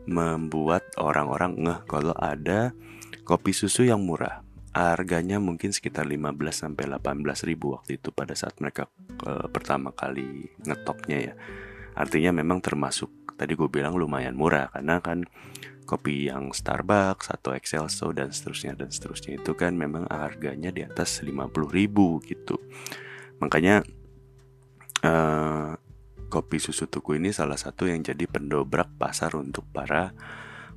membuat 0.10 0.90
orang-orang 0.98 1.62
ngeh 1.62 1.80
kalau 1.86 2.18
ada 2.18 2.74
kopi 3.22 3.54
susu 3.54 3.86
yang 3.86 4.02
murah. 4.02 4.42
Harganya 4.74 5.42
mungkin 5.42 5.74
sekitar 5.74 6.06
15 6.06 6.34
sampai 6.54 6.86
18 6.90 7.26
ribu 7.50 7.78
waktu 7.78 8.02
itu 8.02 8.14
pada 8.14 8.34
saat 8.38 8.58
mereka 8.62 8.90
uh, 9.26 9.50
pertama 9.50 9.94
kali 9.94 10.50
ngetopnya 10.66 11.18
ya. 11.22 11.34
Artinya 11.94 12.34
memang 12.34 12.62
termasuk 12.62 13.10
tadi 13.38 13.54
gue 13.54 13.70
bilang 13.70 13.98
lumayan 13.98 14.34
murah 14.34 14.74
karena 14.74 15.02
kan 15.02 15.26
kopi 15.86 16.30
yang 16.30 16.54
Starbucks 16.54 17.34
atau 17.34 17.58
Excelso 17.58 18.14
dan 18.14 18.30
seterusnya 18.30 18.78
dan 18.78 18.94
seterusnya 18.94 19.42
itu 19.42 19.58
kan 19.58 19.74
memang 19.74 20.06
harganya 20.06 20.70
di 20.70 20.86
atas 20.86 21.26
50 21.26 21.50
ribu 21.70 22.22
gitu. 22.22 22.62
Makanya 23.42 23.82
uh, 25.04 25.76
kopi 26.30 26.58
susu 26.62 26.86
tuku 26.86 27.18
ini 27.18 27.34
salah 27.34 27.58
satu 27.58 27.90
yang 27.90 28.06
jadi 28.06 28.30
pendobrak 28.30 28.96
pasar 29.02 29.34
untuk 29.36 29.66
para 29.74 30.14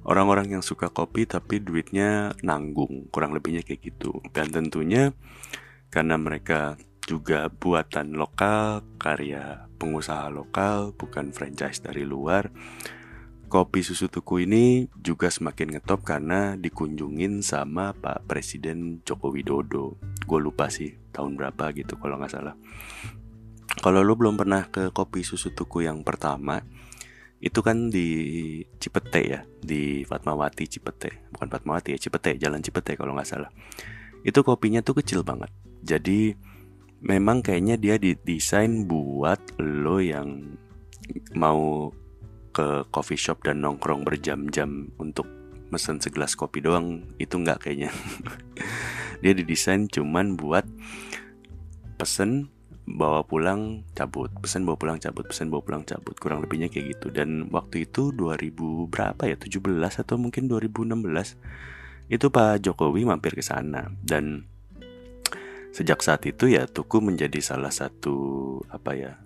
orang-orang 0.08 0.58
yang 0.58 0.64
suka 0.64 0.90
kopi 0.90 1.28
tapi 1.28 1.62
duitnya 1.62 2.34
nanggung 2.42 3.06
kurang 3.12 3.36
lebihnya 3.36 3.62
kayak 3.62 3.92
gitu 3.92 4.18
dan 4.34 4.50
tentunya 4.50 5.12
karena 5.92 6.16
mereka 6.16 6.80
juga 7.04 7.50
buatan 7.52 8.16
lokal 8.16 8.82
karya 8.96 9.68
pengusaha 9.76 10.32
lokal 10.32 10.96
bukan 10.96 11.34
franchise 11.34 11.82
dari 11.82 12.06
luar 12.06 12.48
kopi 13.52 13.84
susu 13.84 14.08
tuku 14.08 14.48
ini 14.48 14.88
juga 14.96 15.28
semakin 15.28 15.76
ngetop 15.76 16.00
karena 16.08 16.56
dikunjungin 16.56 17.44
sama 17.44 17.92
Pak 17.92 18.24
Presiden 18.24 19.04
Joko 19.04 19.28
Widodo. 19.28 20.00
Gue 20.24 20.40
lupa 20.40 20.72
sih 20.72 20.96
tahun 21.12 21.36
berapa 21.36 21.76
gitu 21.76 22.00
kalau 22.00 22.16
nggak 22.16 22.32
salah. 22.32 22.56
Kalau 23.80 24.04
lo 24.04 24.12
belum 24.18 24.36
pernah 24.36 24.68
ke 24.68 24.92
kopi 24.92 25.24
susu 25.24 25.56
tuku 25.56 25.88
yang 25.88 26.04
pertama, 26.04 26.60
itu 27.42 27.58
kan 27.64 27.88
di 27.88 28.60
Cipete 28.76 29.22
ya, 29.24 29.40
di 29.58 30.04
Fatmawati 30.04 30.68
Cipete, 30.68 31.32
bukan 31.32 31.48
Fatmawati 31.48 31.96
ya 31.96 31.98
Cipete, 31.98 32.36
Jalan 32.36 32.60
Cipete 32.60 32.94
kalau 32.94 33.16
nggak 33.16 33.28
salah. 33.28 33.50
Itu 34.22 34.44
kopinya 34.44 34.84
tuh 34.84 35.02
kecil 35.02 35.24
banget. 35.24 35.50
Jadi 35.82 36.36
memang 37.02 37.42
kayaknya 37.42 37.74
dia 37.74 37.98
didesain 37.98 38.86
buat 38.86 39.42
lo 39.58 39.98
yang 39.98 40.54
mau 41.34 41.90
ke 42.54 42.86
coffee 42.94 43.18
shop 43.18 43.42
dan 43.42 43.58
nongkrong 43.64 44.06
berjam-jam 44.06 44.92
untuk 45.02 45.26
mesen 45.72 45.98
segelas 45.98 46.36
kopi 46.36 46.60
doang 46.60 47.00
itu 47.16 47.40
nggak 47.40 47.64
kayaknya 47.64 47.88
dia 49.24 49.32
didesain 49.32 49.88
cuman 49.88 50.36
buat 50.36 50.68
pesen 51.96 52.52
bawa 52.92 53.24
pulang 53.24 53.88
cabut. 53.96 54.28
Pesen 54.44 54.68
bawa 54.68 54.76
pulang 54.76 54.98
cabut 55.00 55.24
pesen 55.24 55.48
bawa 55.48 55.64
pulang 55.64 55.84
cabut. 55.88 56.14
Kurang 56.20 56.44
lebihnya 56.44 56.68
kayak 56.68 56.96
gitu. 56.98 57.06
Dan 57.08 57.48
waktu 57.48 57.88
itu 57.88 58.12
2000 58.12 58.92
berapa 58.92 59.22
ya? 59.24 59.36
17 59.40 60.04
atau 60.04 60.16
mungkin 60.20 60.46
2016 60.46 62.12
itu 62.12 62.26
Pak 62.28 62.60
Jokowi 62.60 63.08
mampir 63.08 63.32
ke 63.32 63.42
sana. 63.42 63.88
Dan 64.04 64.44
sejak 65.72 66.04
saat 66.04 66.22
itu 66.28 66.52
ya 66.52 66.68
Tuku 66.68 67.00
menjadi 67.00 67.40
salah 67.40 67.72
satu 67.72 68.60
apa 68.68 68.92
ya 68.92 69.16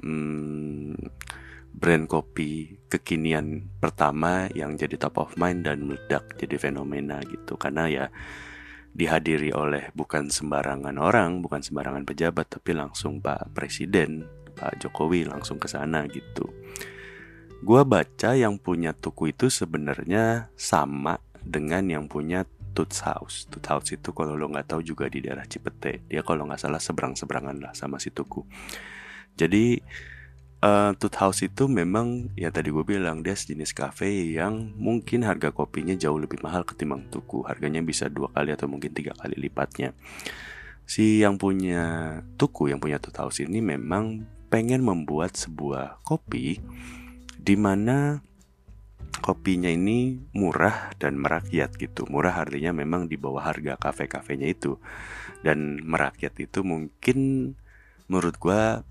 hmm, 0.00 0.96
brand 1.76 2.08
kopi 2.08 2.80
kekinian 2.88 3.68
pertama 3.76 4.48
yang 4.56 4.74
jadi 4.80 4.96
top 4.96 5.20
of 5.20 5.36
mind 5.36 5.68
dan 5.68 5.84
meledak 5.84 6.24
jadi 6.40 6.56
fenomena 6.56 7.20
gitu. 7.28 7.54
Karena 7.60 7.86
ya 7.86 8.04
dihadiri 8.92 9.54
oleh 9.54 9.90
bukan 9.94 10.28
sembarangan 10.28 10.96
orang, 10.98 11.40
bukan 11.40 11.62
sembarangan 11.62 12.04
pejabat 12.04 12.58
tapi 12.58 12.74
langsung 12.74 13.22
Pak 13.22 13.54
Presiden, 13.54 14.26
Pak 14.56 14.82
Jokowi 14.82 15.28
langsung 15.28 15.56
ke 15.60 15.70
sana 15.70 16.04
gitu. 16.10 16.48
Gua 17.62 17.82
baca 17.82 18.38
yang 18.38 18.58
punya 18.58 18.94
tuku 18.94 19.34
itu 19.34 19.50
sebenarnya 19.50 20.50
sama 20.54 21.18
dengan 21.42 21.86
yang 21.90 22.04
punya 22.06 22.46
Toots 22.78 23.02
House. 23.02 23.50
Toots 23.50 23.66
House 23.66 23.88
itu 23.90 24.14
kalau 24.14 24.38
lo 24.38 24.46
nggak 24.46 24.70
tahu 24.70 24.86
juga 24.86 25.10
di 25.10 25.18
daerah 25.18 25.42
Cipete. 25.42 26.06
Dia 26.06 26.22
kalau 26.22 26.46
nggak 26.46 26.62
salah 26.62 26.78
seberang-seberangan 26.78 27.58
lah 27.58 27.72
sama 27.74 27.98
si 27.98 28.14
tuku. 28.14 28.46
Jadi 29.34 29.78
uh, 30.62 30.92
Tooth 30.96 31.18
House 31.18 31.40
itu 31.46 31.66
memang 31.66 32.32
ya 32.34 32.48
tadi 32.48 32.70
gue 32.72 32.84
bilang 32.86 33.22
dia 33.22 33.34
sejenis 33.34 33.74
cafe 33.74 34.34
yang 34.34 34.74
mungkin 34.78 35.26
harga 35.26 35.50
kopinya 35.54 35.94
jauh 35.94 36.18
lebih 36.18 36.40
mahal 36.42 36.62
ketimbang 36.66 37.06
tuku 37.10 37.44
harganya 37.46 37.82
bisa 37.82 38.06
dua 38.06 38.30
kali 38.32 38.54
atau 38.54 38.66
mungkin 38.70 38.94
tiga 38.94 39.14
kali 39.14 39.34
lipatnya 39.38 39.94
si 40.88 41.20
yang 41.20 41.36
punya 41.36 42.16
tuku 42.40 42.72
yang 42.72 42.80
punya 42.80 42.96
Tutu 42.96 43.20
House 43.20 43.44
ini 43.44 43.60
memang 43.60 44.24
pengen 44.48 44.80
membuat 44.80 45.36
sebuah 45.36 46.00
kopi 46.00 46.56
di 47.36 47.54
mana 47.60 48.24
kopinya 49.20 49.68
ini 49.68 50.16
murah 50.32 50.96
dan 50.96 51.20
merakyat 51.20 51.76
gitu. 51.76 52.08
Murah 52.08 52.32
artinya 52.32 52.72
memang 52.72 53.10
di 53.10 53.20
bawah 53.20 53.44
harga 53.44 53.76
kafe-kafenya 53.76 54.48
itu. 54.48 54.80
Dan 55.44 55.84
merakyat 55.84 56.34
itu 56.40 56.64
mungkin 56.64 57.52
menurut 58.08 58.40
gua 58.40 58.87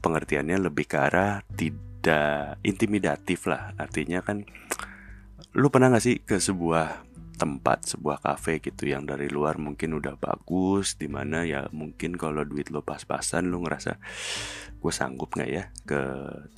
pengertiannya 0.00 0.56
lebih 0.60 0.86
ke 0.86 0.98
arah 0.98 1.42
tidak 1.52 2.60
intimidatif 2.62 3.48
lah. 3.48 3.72
Artinya 3.76 4.20
kan 4.20 4.44
lu 5.56 5.72
pernah 5.72 5.94
gak 5.94 6.04
sih 6.04 6.16
ke 6.22 6.38
sebuah 6.38 7.08
tempat 7.38 7.94
sebuah 7.94 8.18
kafe 8.18 8.58
gitu 8.58 8.90
yang 8.90 9.06
dari 9.06 9.30
luar 9.30 9.62
mungkin 9.62 9.94
udah 9.94 10.18
bagus 10.18 10.98
di 10.98 11.06
mana 11.06 11.46
ya 11.46 11.70
mungkin 11.70 12.18
kalau 12.18 12.42
duit 12.42 12.74
lo 12.74 12.82
pas-pasan 12.82 13.46
lo 13.46 13.62
ngerasa 13.62 13.94
gue 14.74 14.92
sanggup 14.92 15.38
nggak 15.38 15.50
ya 15.50 15.70
ke 15.86 16.00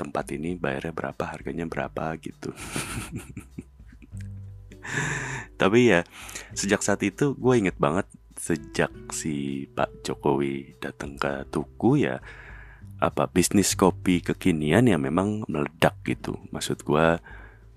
tempat 0.00 0.32
ini 0.32 0.56
bayarnya 0.56 0.96
berapa 0.96 1.25
harganya 1.28 1.68
berapa 1.68 2.16
gitu 2.25 2.56
tapi 5.60 5.92
ya 5.92 6.00
sejak 6.56 6.80
saat 6.80 7.04
itu 7.04 7.37
gue 7.37 7.54
inget 7.60 7.76
banget 7.76 8.08
sejak 8.40 8.88
si 9.12 9.68
Pak 9.76 10.00
Jokowi 10.00 10.80
datang 10.80 11.20
ke 11.20 11.44
Tuku 11.52 12.00
ya 12.00 12.25
apa 13.00 13.33
bisnis 13.33 13.73
kopi 13.73 14.21
kekinian 14.21 14.85
ya 14.85 15.00
memang 15.00 15.49
meledak 15.49 15.97
gitu. 16.04 16.37
Maksud 16.52 16.85
gue 16.85 17.16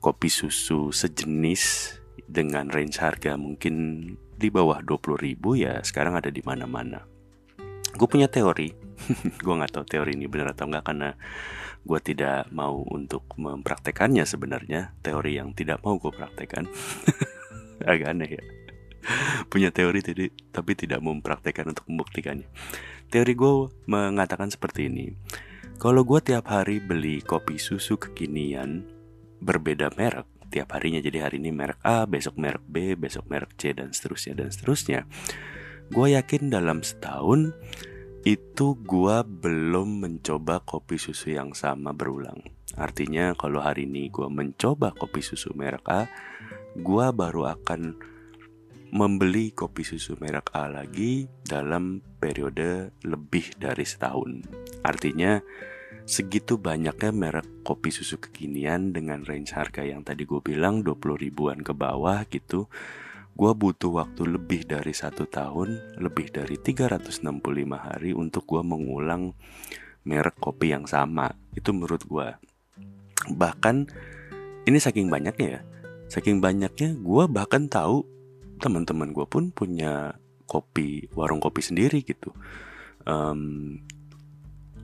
kopi 0.03 0.27
susu 0.27 0.91
sejenis 0.91 1.95
dengan 2.27 2.67
range 2.67 2.99
harga 2.99 3.39
mungkin 3.39 3.75
di 4.35 4.51
bawah 4.51 4.83
20 4.83 5.15
ribu 5.15 5.55
ya 5.55 5.79
sekarang 5.79 6.19
ada 6.19 6.27
di 6.27 6.43
mana-mana. 6.43 7.07
Gue 7.95 8.07
punya 8.11 8.27
teori, 8.27 8.75
gue 9.45 9.53
nggak 9.55 9.71
tahu 9.71 9.85
teori 9.87 10.19
ini 10.19 10.27
benar 10.27 10.51
atau 10.51 10.67
enggak 10.67 10.91
karena 10.91 11.15
gue 11.83 11.99
tidak 12.03 12.51
mau 12.51 12.83
untuk 12.83 13.23
mempraktekannya 13.39 14.27
sebenarnya. 14.27 14.91
Teori 14.99 15.39
yang 15.39 15.55
tidak 15.55 15.79
mau 15.87 15.95
gue 15.95 16.11
praktekkan 16.11 16.67
agak 17.91 18.11
aneh 18.11 18.29
ya. 18.35 18.43
Punya 19.47 19.71
teori 19.71 20.03
tadi 20.03 20.27
tapi 20.51 20.75
tidak 20.75 20.99
mau 20.99 21.15
mempraktekkan 21.15 21.71
untuk 21.71 21.87
membuktikannya 21.87 22.47
teori 23.13 23.37
gue 23.37 23.69
mengatakan 23.85 24.49
seperti 24.49 24.89
ini. 24.89 25.13
Kalau 25.77 26.01
gue 26.01 26.17
tiap 26.17 26.49
hari 26.49 26.81
beli 26.81 27.21
kopi 27.21 27.61
susu 27.61 28.01
kekinian 28.01 28.89
berbeda 29.37 29.93
merek. 29.93 30.25
Tiap 30.49 30.73
harinya 30.73 30.97
jadi 30.97 31.29
hari 31.29 31.37
ini 31.37 31.53
merek 31.53 31.77
A 31.85 32.09
besok 32.09 32.41
merek 32.41 32.65
B 32.65 32.97
besok 32.97 33.29
merek 33.29 33.53
C 33.53 33.77
dan 33.77 33.93
seterusnya 33.93 34.33
dan 34.41 34.49
seterusnya. 34.49 34.99
Gue 35.93 36.17
yakin 36.17 36.49
dalam 36.49 36.81
setahun 36.81 37.53
itu 38.25 38.79
gue 38.81 39.17
belum 39.21 40.01
mencoba 40.01 40.65
kopi 40.65 40.97
susu 40.97 41.37
yang 41.37 41.53
sama 41.53 41.93
berulang. 41.93 42.41
Artinya 42.73 43.37
kalau 43.37 43.61
hari 43.61 43.85
ini 43.85 44.09
gue 44.09 44.25
mencoba 44.25 44.89
kopi 44.97 45.21
susu 45.21 45.53
merek 45.53 45.85
A 45.85 46.09
gue 46.73 47.05
baru 47.13 47.53
akan 47.53 48.12
membeli 48.93 49.49
kopi 49.57 49.81
susu 49.81 50.13
merek 50.21 50.53
A 50.53 50.69
lagi 50.69 51.25
dalam 51.41 51.97
periode 52.21 52.93
lebih 53.01 53.57
dari 53.57 53.81
setahun. 53.81 54.45
Artinya 54.85 55.41
segitu 56.05 56.61
banyaknya 56.61 57.09
merek 57.09 57.65
kopi 57.65 57.89
susu 57.89 58.21
kekinian 58.21 58.93
dengan 58.93 59.25
range 59.25 59.57
harga 59.57 59.81
yang 59.81 60.05
tadi 60.05 60.29
gue 60.29 60.37
bilang 60.45 60.85
20 60.85 61.25
ribuan 61.25 61.65
ke 61.65 61.73
bawah 61.73 62.21
gitu 62.29 62.69
gue 63.33 63.51
butuh 63.57 64.05
waktu 64.05 64.29
lebih 64.29 64.69
dari 64.69 64.93
satu 64.93 65.25
tahun 65.25 65.97
lebih 65.97 66.29
dari 66.29 66.53
365 66.61 67.25
hari 67.73 68.13
untuk 68.13 68.45
gue 68.45 68.61
mengulang 68.61 69.33
merek 70.05 70.37
kopi 70.37 70.69
yang 70.69 70.85
sama. 70.85 71.33
Itu 71.57 71.73
menurut 71.73 72.05
gue 72.05 72.29
bahkan 73.33 73.89
ini 74.69 74.77
saking 74.77 75.09
banyaknya 75.09 75.47
ya 75.49 75.61
saking 76.13 76.45
banyaknya 76.45 76.93
gue 76.93 77.23
bahkan 77.25 77.65
tahu 77.65 78.12
teman-teman 78.63 79.11
gue 79.11 79.27
pun 79.27 79.51
punya 79.51 80.15
kopi 80.47 81.11
warung 81.11 81.43
kopi 81.43 81.59
sendiri 81.59 81.99
gitu 82.07 82.31
um, 83.03 83.75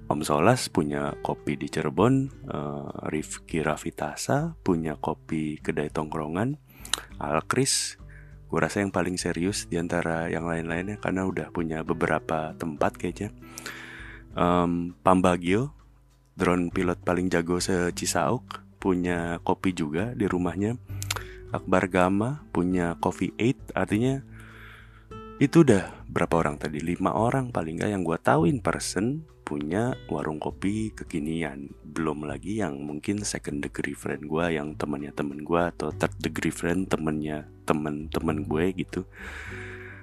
Om 0.10 0.26
Solas 0.26 0.74
punya 0.74 1.14
kopi 1.22 1.54
di 1.54 1.70
Cirebon, 1.70 2.34
uh, 2.50 3.14
Rifki 3.14 3.62
Rafitasa 3.62 4.58
punya 4.66 4.98
kopi 4.98 5.62
kedai 5.62 5.94
tongkrongan, 5.94 6.58
Alkris, 7.22 8.02
gue 8.50 8.58
rasa 8.58 8.82
yang 8.82 8.90
paling 8.90 9.22
serius 9.22 9.70
di 9.70 9.78
antara 9.78 10.26
yang 10.34 10.50
lain-lainnya 10.50 10.98
karena 10.98 11.30
udah 11.30 11.54
punya 11.54 11.86
beberapa 11.86 12.58
tempat 12.58 12.98
kayaknya. 12.98 13.30
Um, 14.34 14.98
Pambagio, 15.06 15.78
drone 16.34 16.74
pilot 16.74 17.06
paling 17.06 17.30
jago 17.30 17.62
se 17.62 17.94
Cisauk, 17.94 18.66
punya 18.82 19.38
kopi 19.46 19.78
juga 19.78 20.18
di 20.18 20.26
rumahnya. 20.26 20.74
Akbar 21.50 21.90
Gama 21.90 22.46
punya 22.54 22.94
Coffee 23.02 23.34
Eight, 23.42 23.58
artinya 23.74 24.22
itu 25.42 25.66
udah 25.66 26.06
berapa 26.06 26.46
orang 26.46 26.62
tadi? 26.62 26.84
Lima 26.84 27.16
orang 27.16 27.50
paling 27.50 27.80
nggak 27.80 27.92
yang 27.96 28.04
gue 28.06 28.18
tahu 28.22 28.46
in 28.46 28.60
person 28.62 29.24
punya 29.48 29.98
warung 30.14 30.38
kopi 30.38 30.94
kekinian. 30.94 31.74
Belum 31.82 32.22
lagi 32.30 32.62
yang 32.62 32.78
mungkin 32.86 33.26
second 33.26 33.66
degree 33.66 33.98
friend 33.98 34.30
gue 34.30 34.46
yang 34.54 34.78
temannya 34.78 35.10
temen 35.10 35.42
gue 35.42 35.62
atau 35.74 35.90
third 35.90 36.14
degree 36.22 36.54
friend 36.54 36.86
temennya 36.86 37.50
temen-temen 37.66 38.46
gue 38.46 38.66
gitu. 38.78 39.02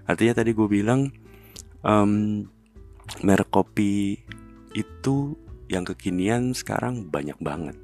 Artinya 0.08 0.42
tadi 0.42 0.50
gue 0.50 0.66
bilang 0.66 1.14
um, 1.86 2.42
merek 3.22 3.54
kopi 3.54 4.18
itu 4.74 5.38
yang 5.70 5.86
kekinian 5.86 6.50
sekarang 6.58 7.06
banyak 7.06 7.38
banget. 7.38 7.78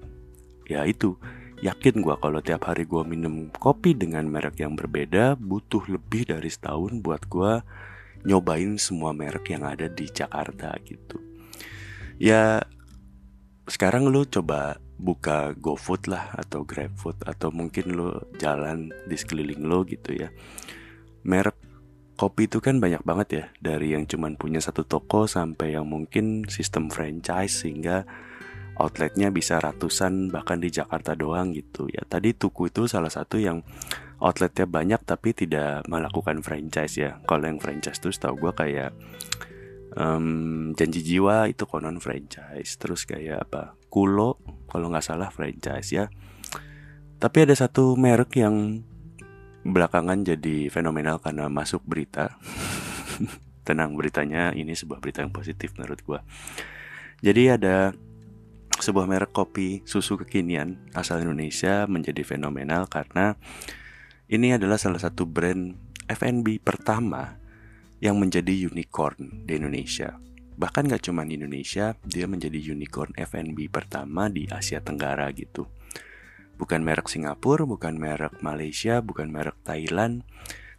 Ya 0.67 0.83
itu 0.83 1.15
yakin 1.63 2.03
gue 2.03 2.17
kalau 2.19 2.43
tiap 2.43 2.67
hari 2.67 2.85
gue 2.85 3.03
minum 3.07 3.49
kopi 3.55 3.95
dengan 3.95 4.27
merek 4.27 4.61
yang 4.61 4.75
berbeda 4.75 5.39
butuh 5.39 5.87
lebih 5.87 6.29
dari 6.29 6.51
setahun 6.51 6.99
buat 7.01 7.31
gue 7.31 7.63
nyobain 8.27 8.77
semua 8.77 9.15
merek 9.15 9.55
yang 9.55 9.63
ada 9.63 9.87
di 9.87 10.11
Jakarta 10.11 10.75
gitu 10.83 11.23
ya 12.19 12.61
sekarang 13.71 14.11
lu 14.11 14.27
coba 14.27 14.83
buka 15.03 15.55
GoFood 15.59 16.07
lah 16.07 16.31
atau 16.39 16.63
GrabFood 16.63 17.27
atau 17.27 17.51
mungkin 17.51 17.95
lu 17.95 18.15
jalan 18.39 18.95
di 19.11 19.19
sekeliling 19.19 19.67
lo 19.67 19.83
gitu 19.83 20.15
ya. 20.15 20.31
Merek 21.27 21.59
kopi 22.15 22.47
itu 22.47 22.63
kan 22.63 22.79
banyak 22.79 23.03
banget 23.03 23.29
ya 23.35 23.45
dari 23.59 23.99
yang 23.99 24.07
cuman 24.07 24.39
punya 24.39 24.63
satu 24.63 24.87
toko 24.87 25.27
sampai 25.27 25.75
yang 25.75 25.91
mungkin 25.91 26.47
sistem 26.47 26.87
franchise 26.87 27.67
sehingga 27.67 28.07
outletnya 28.77 29.29
bisa 29.29 29.61
ratusan 29.61 30.33
bahkan 30.33 30.61
di 30.61 30.73
Jakarta 30.73 31.13
doang 31.13 31.53
gitu. 31.53 31.89
Ya. 31.89 32.05
Tadi 32.05 32.33
Tuku 32.33 32.73
itu 32.73 32.89
salah 32.89 33.13
satu 33.13 33.37
yang 33.37 33.61
outletnya 34.23 34.65
banyak 34.65 35.01
tapi 35.05 35.37
tidak 35.37 35.85
melakukan 35.89 36.41
franchise 36.41 36.97
ya. 36.97 37.21
Kalau 37.29 37.45
yang 37.49 37.59
franchise 37.61 38.01
tuh 38.01 38.15
setahu 38.15 38.49
gue 38.49 38.53
kayak 38.55 38.91
um, 39.97 40.73
janji 40.73 41.05
jiwa 41.05 41.49
itu 41.53 41.69
konon 41.69 42.01
franchise. 42.01 42.81
Terus 42.81 43.05
kayak 43.05 43.51
apa? 43.51 43.77
Kulo 43.93 44.41
kalau 44.69 44.89
nggak 44.89 45.05
salah 45.05 45.29
franchise 45.29 45.91
ya. 45.93 46.07
Tapi 47.21 47.39
ada 47.45 47.55
satu 47.55 47.95
merek 47.95 48.35
yang 48.41 48.83
belakangan 49.63 50.27
jadi 50.27 50.73
fenomenal 50.73 51.23
karena 51.23 51.47
masuk 51.47 51.85
berita. 51.85 52.35
Tenang 53.67 53.95
beritanya 53.95 54.51
ini 54.51 54.75
sebuah 54.75 54.99
berita 54.99 55.23
yang 55.23 55.31
positif 55.31 55.71
menurut 55.79 56.03
gue 56.03 56.19
jadi 57.23 57.55
ada 57.57 57.95
sebuah 58.83 59.07
merek 59.07 59.31
kopi 59.31 59.87
susu 59.87 60.19
kekinian 60.19 60.91
asal 60.91 61.23
Indonesia 61.23 61.87
menjadi 61.87 62.27
fenomenal 62.27 62.91
karena 62.91 63.39
ini 64.27 64.59
adalah 64.59 64.75
salah 64.75 64.99
satu 64.99 65.23
brand 65.23 65.79
F&B 66.11 66.59
pertama 66.59 67.39
yang 68.03 68.19
menjadi 68.19 68.67
unicorn 68.67 69.47
di 69.47 69.55
Indonesia. 69.55 70.19
Bahkan 70.59 70.91
gak 70.91 71.07
cuma 71.07 71.23
di 71.23 71.39
Indonesia, 71.39 71.95
dia 72.03 72.27
menjadi 72.27 72.59
unicorn 72.75 73.15
F&B 73.15 73.71
pertama 73.71 74.27
di 74.27 74.51
Asia 74.51 74.83
Tenggara 74.83 75.31
gitu. 75.31 75.71
Bukan 76.59 76.83
merek 76.83 77.07
Singapura, 77.07 77.63
bukan 77.65 77.97
merek 77.97 78.43
Malaysia, 78.43 78.99
bukan 78.99 79.31
merek 79.31 79.57
Thailand, 79.63 80.27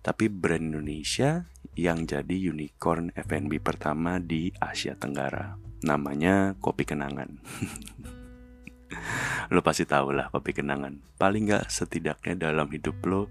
tapi 0.03 0.27
brand 0.27 0.75
Indonesia 0.75 1.47
yang 1.79 2.05
jadi 2.05 2.51
unicorn 2.51 3.15
F&B 3.15 3.63
pertama 3.63 4.19
di 4.19 4.51
Asia 4.59 4.93
Tenggara. 4.93 5.72
Namanya 5.83 6.55
Kopi 6.59 6.87
Kenangan. 6.87 7.29
lo 9.53 9.59
pasti 9.61 9.83
tahu 9.83 10.15
lah 10.15 10.29
kopi 10.29 10.55
kenangan. 10.55 11.01
Paling 11.17 11.49
gak 11.49 11.69
setidaknya 11.69 12.49
dalam 12.49 12.69
hidup 12.69 12.97
lo, 13.05 13.29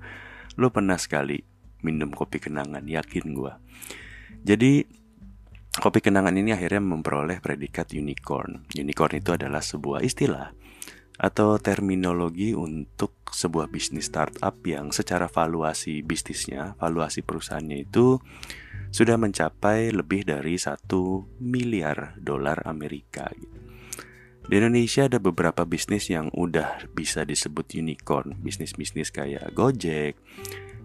lo 0.58 0.68
pernah 0.70 0.98
sekali 0.98 1.40
minum 1.82 2.14
kopi 2.14 2.38
kenangan, 2.38 2.86
yakin 2.86 3.34
gue. 3.34 3.52
Jadi 4.42 4.86
kopi 5.78 5.98
kenangan 5.98 6.34
ini 6.36 6.54
akhirnya 6.54 6.82
memperoleh 6.82 7.42
predikat 7.42 7.90
unicorn. 7.96 8.68
Unicorn 8.76 9.14
itu 9.18 9.30
adalah 9.34 9.62
sebuah 9.62 10.04
istilah 10.04 10.54
atau 11.22 11.60
terminologi 11.60 12.56
untuk 12.56 13.30
sebuah 13.30 13.70
bisnis 13.70 14.10
startup 14.10 14.58
yang 14.66 14.90
secara 14.90 15.30
valuasi 15.30 16.02
bisnisnya, 16.02 16.74
valuasi 16.80 17.22
perusahaannya 17.22 17.78
itu 17.86 18.18
sudah 18.92 19.16
mencapai 19.16 19.88
lebih 19.88 20.28
dari 20.28 20.60
satu 20.60 21.24
miliar 21.40 22.20
dolar 22.20 22.60
Amerika. 22.68 23.26
Gitu. 23.32 23.58
Di 24.42 24.60
Indonesia 24.60 25.08
ada 25.08 25.16
beberapa 25.16 25.64
bisnis 25.64 26.12
yang 26.12 26.28
udah 26.34 26.84
bisa 26.92 27.24
disebut 27.24 27.72
unicorn, 27.78 28.36
bisnis-bisnis 28.44 29.08
kayak 29.08 29.54
Gojek, 29.56 30.18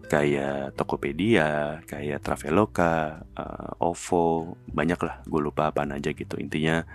kayak 0.08 0.78
Tokopedia, 0.80 1.84
kayak 1.84 2.24
Traveloka, 2.24 3.28
uh, 3.36 3.84
OVO, 3.84 4.56
banyak 4.72 5.00
lah, 5.04 5.20
gue 5.28 5.41
lupa 5.43 5.74
apa 5.74 5.84
aja 5.84 6.15
gitu. 6.15 6.39
Intinya 6.39 6.86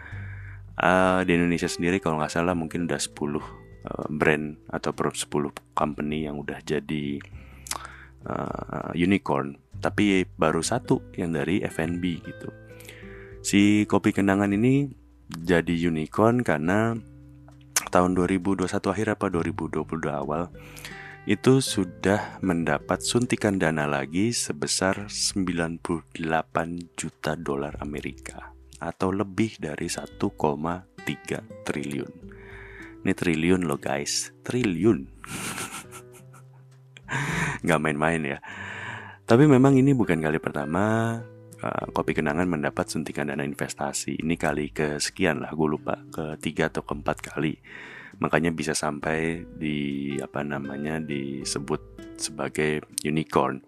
uh, 0.81 1.20
di 1.29 1.37
Indonesia 1.37 1.68
sendiri 1.68 2.01
kalau 2.01 2.22
nggak 2.22 2.33
salah 2.33 2.57
mungkin 2.57 2.88
udah 2.88 3.01
10 3.03 3.12
uh, 3.12 3.42
brand 4.09 4.57
atau 4.72 4.96
10 4.96 5.29
company 5.77 6.25
yang 6.25 6.40
udah 6.40 6.62
jadi 6.64 7.20
uh, 8.26 8.90
unicorn, 8.94 9.58
tapi 9.82 10.26
baru 10.38 10.62
satu 10.62 11.02
yang 11.18 11.35
dari 11.35 11.62
FNB 11.62 12.04
gitu. 12.22 12.48
Si 13.42 13.88
kopi 13.90 14.14
kenangan 14.14 14.54
ini 14.54 14.87
jadi 15.32 15.74
unicorn 15.74 16.46
karena 16.46 16.94
tahun 17.90 18.14
2021 18.14 18.68
akhir 18.70 19.06
apa 19.18 19.26
2022 19.28 19.82
awal 20.08 20.48
itu 21.22 21.62
sudah 21.62 22.42
mendapat 22.42 22.98
suntikan 22.98 23.54
dana 23.54 23.87
lagi 23.87 24.35
sebesar 24.35 25.06
98 25.06 26.18
juta 26.98 27.38
dolar 27.38 27.78
Amerika 27.78 28.50
atau 28.82 29.14
lebih 29.14 29.62
dari 29.62 29.87
1,3 29.87 30.18
triliun. 31.62 32.12
Ini 33.02 33.12
triliun 33.14 33.62
loh 33.66 33.78
guys, 33.78 34.35
triliun. 34.42 35.06
Gak 37.68 37.81
main-main 37.83 38.22
ya. 38.22 38.38
Tapi 39.22 39.46
memang 39.46 39.79
ini 39.79 39.94
bukan 39.94 40.18
kali 40.18 40.42
pertama 40.42 41.16
uh, 41.62 41.85
Kopi 41.94 42.12
Kenangan 42.12 42.51
mendapat 42.51 42.90
suntikan 42.90 43.31
dana 43.31 43.46
investasi. 43.46 44.18
Ini 44.20 44.35
kali 44.35 44.75
kesekian 44.75 45.40
lah, 45.40 45.55
gue 45.55 45.68
lupa, 45.68 46.03
ketiga 46.11 46.68
atau 46.68 46.83
keempat 46.83 47.33
kali. 47.33 47.55
Makanya 48.20 48.53
bisa 48.53 48.77
sampai 48.77 49.46
di 49.46 50.14
apa 50.20 50.44
namanya 50.44 51.01
disebut 51.01 51.81
sebagai 52.20 52.85
unicorn. 53.07 53.64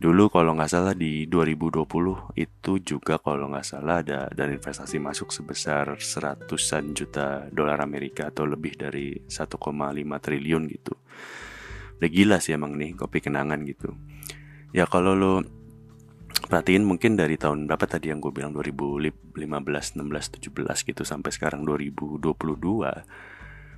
Dulu 0.00 0.32
kalau 0.32 0.56
nggak 0.56 0.72
salah 0.72 0.96
di 0.96 1.28
2020 1.28 1.84
itu 2.40 2.72
juga 2.80 3.20
kalau 3.20 3.52
nggak 3.52 3.68
salah 3.68 4.00
ada 4.00 4.32
dan 4.32 4.48
investasi 4.56 4.96
masuk 4.96 5.28
sebesar 5.28 6.00
seratusan 6.00 6.96
juta 6.96 7.52
dolar 7.52 7.84
Amerika 7.84 8.32
atau 8.32 8.48
lebih 8.48 8.80
dari 8.80 9.12
1,5 9.28 9.60
triliun 10.24 10.62
gitu. 10.72 10.96
Udah 12.00 12.10
gila 12.10 12.36
sih 12.40 12.56
emang 12.56 12.80
nih 12.80 12.96
kopi 12.96 13.20
kenangan 13.20 13.60
gitu. 13.68 13.92
Ya 14.72 14.88
kalau 14.88 15.12
lo 15.12 15.44
perhatiin 16.48 16.88
mungkin 16.88 17.20
dari 17.20 17.36
tahun 17.36 17.68
berapa 17.68 17.84
tadi 17.84 18.08
yang 18.08 18.24
gue 18.24 18.32
bilang 18.32 18.56
2015, 18.56 19.36
16, 19.36 20.00
17 20.00 20.88
gitu 20.88 21.02
sampai 21.04 21.30
sekarang 21.30 21.68
2022 21.68 22.24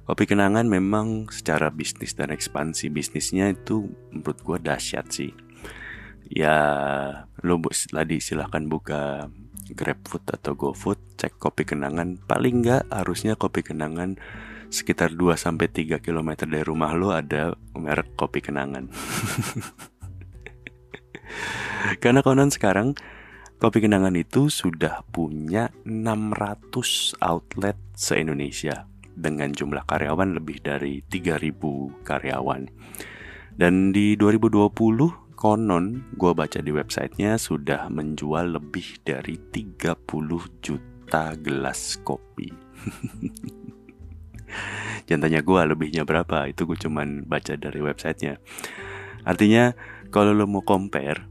Kopi 0.02 0.26
Kenangan 0.26 0.66
memang 0.66 1.30
secara 1.30 1.70
bisnis 1.70 2.18
dan 2.18 2.34
ekspansi 2.34 2.90
bisnisnya 2.90 3.54
itu 3.54 3.86
menurut 4.10 4.38
gue 4.42 4.58
dahsyat 4.58 5.06
sih. 5.14 5.30
Ya 6.26 6.58
lo 7.46 7.62
tadi 7.70 8.18
silahkan 8.18 8.66
buka 8.66 9.30
GrabFood 9.70 10.26
atau 10.34 10.58
GoFood, 10.58 10.98
cek 11.22 11.38
Kopi 11.38 11.62
Kenangan. 11.62 12.18
Paling 12.18 12.66
nggak 12.66 12.90
harusnya 12.90 13.38
Kopi 13.38 13.62
Kenangan 13.62 14.18
sekitar 14.72 15.12
2 15.12 15.36
sampai 15.36 15.68
3 15.68 16.00
km 16.00 16.48
dari 16.48 16.64
rumah 16.64 16.96
lo 16.96 17.12
ada 17.12 17.52
merek 17.76 18.16
Kopi 18.16 18.40
Kenangan. 18.40 18.88
Karena 22.02 22.24
konon 22.24 22.48
sekarang 22.48 22.96
Kopi 23.60 23.84
Kenangan 23.84 24.16
itu 24.16 24.48
sudah 24.50 25.04
punya 25.12 25.68
600 25.86 27.14
outlet 27.22 27.78
se-Indonesia 27.94 28.90
dengan 29.12 29.52
jumlah 29.52 29.84
karyawan 29.86 30.40
lebih 30.40 30.64
dari 30.64 31.04
3000 31.06 32.02
karyawan. 32.02 32.66
Dan 33.52 33.92
di 33.92 34.16
2020 34.16 35.36
konon 35.36 35.84
gue 36.16 36.32
baca 36.32 36.58
di 36.58 36.72
websitenya 36.72 37.36
sudah 37.36 37.92
menjual 37.92 38.56
lebih 38.56 39.04
dari 39.04 39.36
30 39.36 40.00
juta 40.64 41.36
gelas 41.38 42.00
kopi. 42.02 42.48
Jangan 45.06 45.22
tanya 45.28 45.40
gue 45.42 45.66
lebihnya 45.66 46.04
berapa, 46.06 46.46
itu 46.48 46.66
gue 46.68 46.76
cuman 46.78 47.24
baca 47.26 47.56
dari 47.58 47.80
websitenya. 47.80 48.36
Artinya 49.22 49.72
kalau 50.10 50.34
lo 50.34 50.46
mau 50.50 50.62
compare 50.66 51.22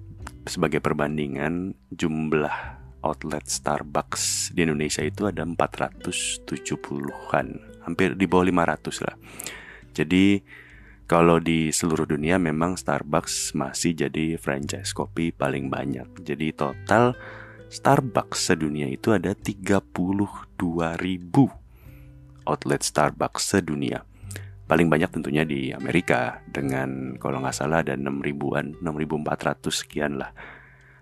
sebagai 0.48 0.80
perbandingan 0.82 1.74
jumlah 1.94 2.80
outlet 3.02 3.46
Starbucks 3.46 4.54
di 4.54 4.62
Indonesia 4.66 5.04
itu 5.06 5.26
ada 5.28 5.46
470-an, 5.46 7.48
hampir 7.86 8.16
di 8.18 8.26
bawah 8.30 8.46
500 8.48 9.06
lah. 9.06 9.16
Jadi 9.92 10.42
kalau 11.12 11.44
di 11.44 11.76
seluruh 11.76 12.08
dunia 12.08 12.40
memang 12.40 12.80
Starbucks 12.80 13.52
masih 13.52 13.92
jadi 13.92 14.40
franchise 14.40 14.96
kopi 14.96 15.36
paling 15.36 15.68
banyak. 15.68 16.08
Jadi 16.24 16.56
total 16.56 17.20
Starbucks 17.68 18.48
sedunia 18.52 18.88
itu 18.88 19.12
ada 19.12 19.36
32 19.36 19.92
ribu 20.96 21.52
outlet 22.46 22.82
Starbucks 22.82 23.58
sedunia. 23.58 24.06
Paling 24.66 24.88
banyak 24.88 25.12
tentunya 25.12 25.44
di 25.44 25.76
Amerika 25.76 26.40
dengan 26.48 27.20
kalau 27.20 27.44
nggak 27.44 27.56
salah 27.56 27.84
ada 27.84 28.00
6 28.00 28.24
ribuan, 28.24 28.72
6.400 28.80 29.68
sekian 29.68 30.16
lah. 30.16 30.32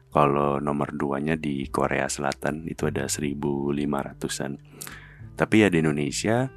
Kalau 0.10 0.58
nomor 0.58 0.90
duanya 0.90 1.38
di 1.38 1.70
Korea 1.70 2.10
Selatan 2.10 2.66
itu 2.66 2.90
ada 2.90 3.06
1.500an. 3.06 4.58
Tapi 5.38 5.56
ya 5.62 5.70
di 5.70 5.86
Indonesia, 5.86 6.50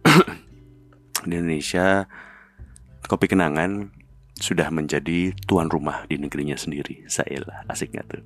di 1.28 1.34
Indonesia 1.36 2.08
kopi 3.04 3.28
kenangan 3.28 3.92
sudah 4.36 4.68
menjadi 4.68 5.32
tuan 5.44 5.68
rumah 5.68 6.08
di 6.08 6.16
negerinya 6.16 6.56
sendiri. 6.56 7.04
Saya 7.08 7.40
lah, 7.44 7.58
asiknya 7.68 8.04
tuh. 8.04 8.24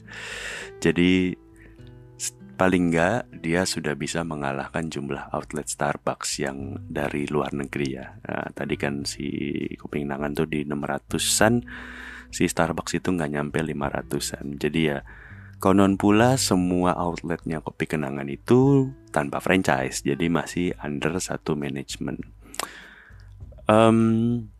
Jadi 0.78 1.34
paling 2.60 2.92
nggak 2.92 3.40
dia 3.40 3.64
sudah 3.64 3.96
bisa 3.96 4.20
mengalahkan 4.20 4.92
jumlah 4.92 5.32
outlet 5.32 5.64
Starbucks 5.64 6.44
yang 6.44 6.76
dari 6.84 7.24
luar 7.24 7.56
negeri 7.56 7.96
ya. 7.96 8.20
Nah, 8.20 8.52
tadi 8.52 8.76
kan 8.76 9.08
si 9.08 9.24
Kuping 9.80 10.04
Nangan 10.04 10.36
tuh 10.36 10.44
di 10.44 10.68
600-an, 10.68 11.64
si 12.28 12.44
Starbucks 12.44 13.00
itu 13.00 13.16
nggak 13.16 13.32
nyampe 13.32 13.64
500-an. 13.64 14.60
Jadi 14.60 14.80
ya 14.92 15.00
konon 15.56 15.96
pula 15.96 16.36
semua 16.36 16.92
outletnya 17.00 17.64
Kopi 17.64 17.88
Kenangan 17.88 18.28
itu 18.28 18.92
tanpa 19.08 19.40
franchise, 19.40 20.04
jadi 20.04 20.28
masih 20.28 20.76
under 20.84 21.16
satu 21.16 21.56
manajemen. 21.56 22.20
Um, 23.64 24.52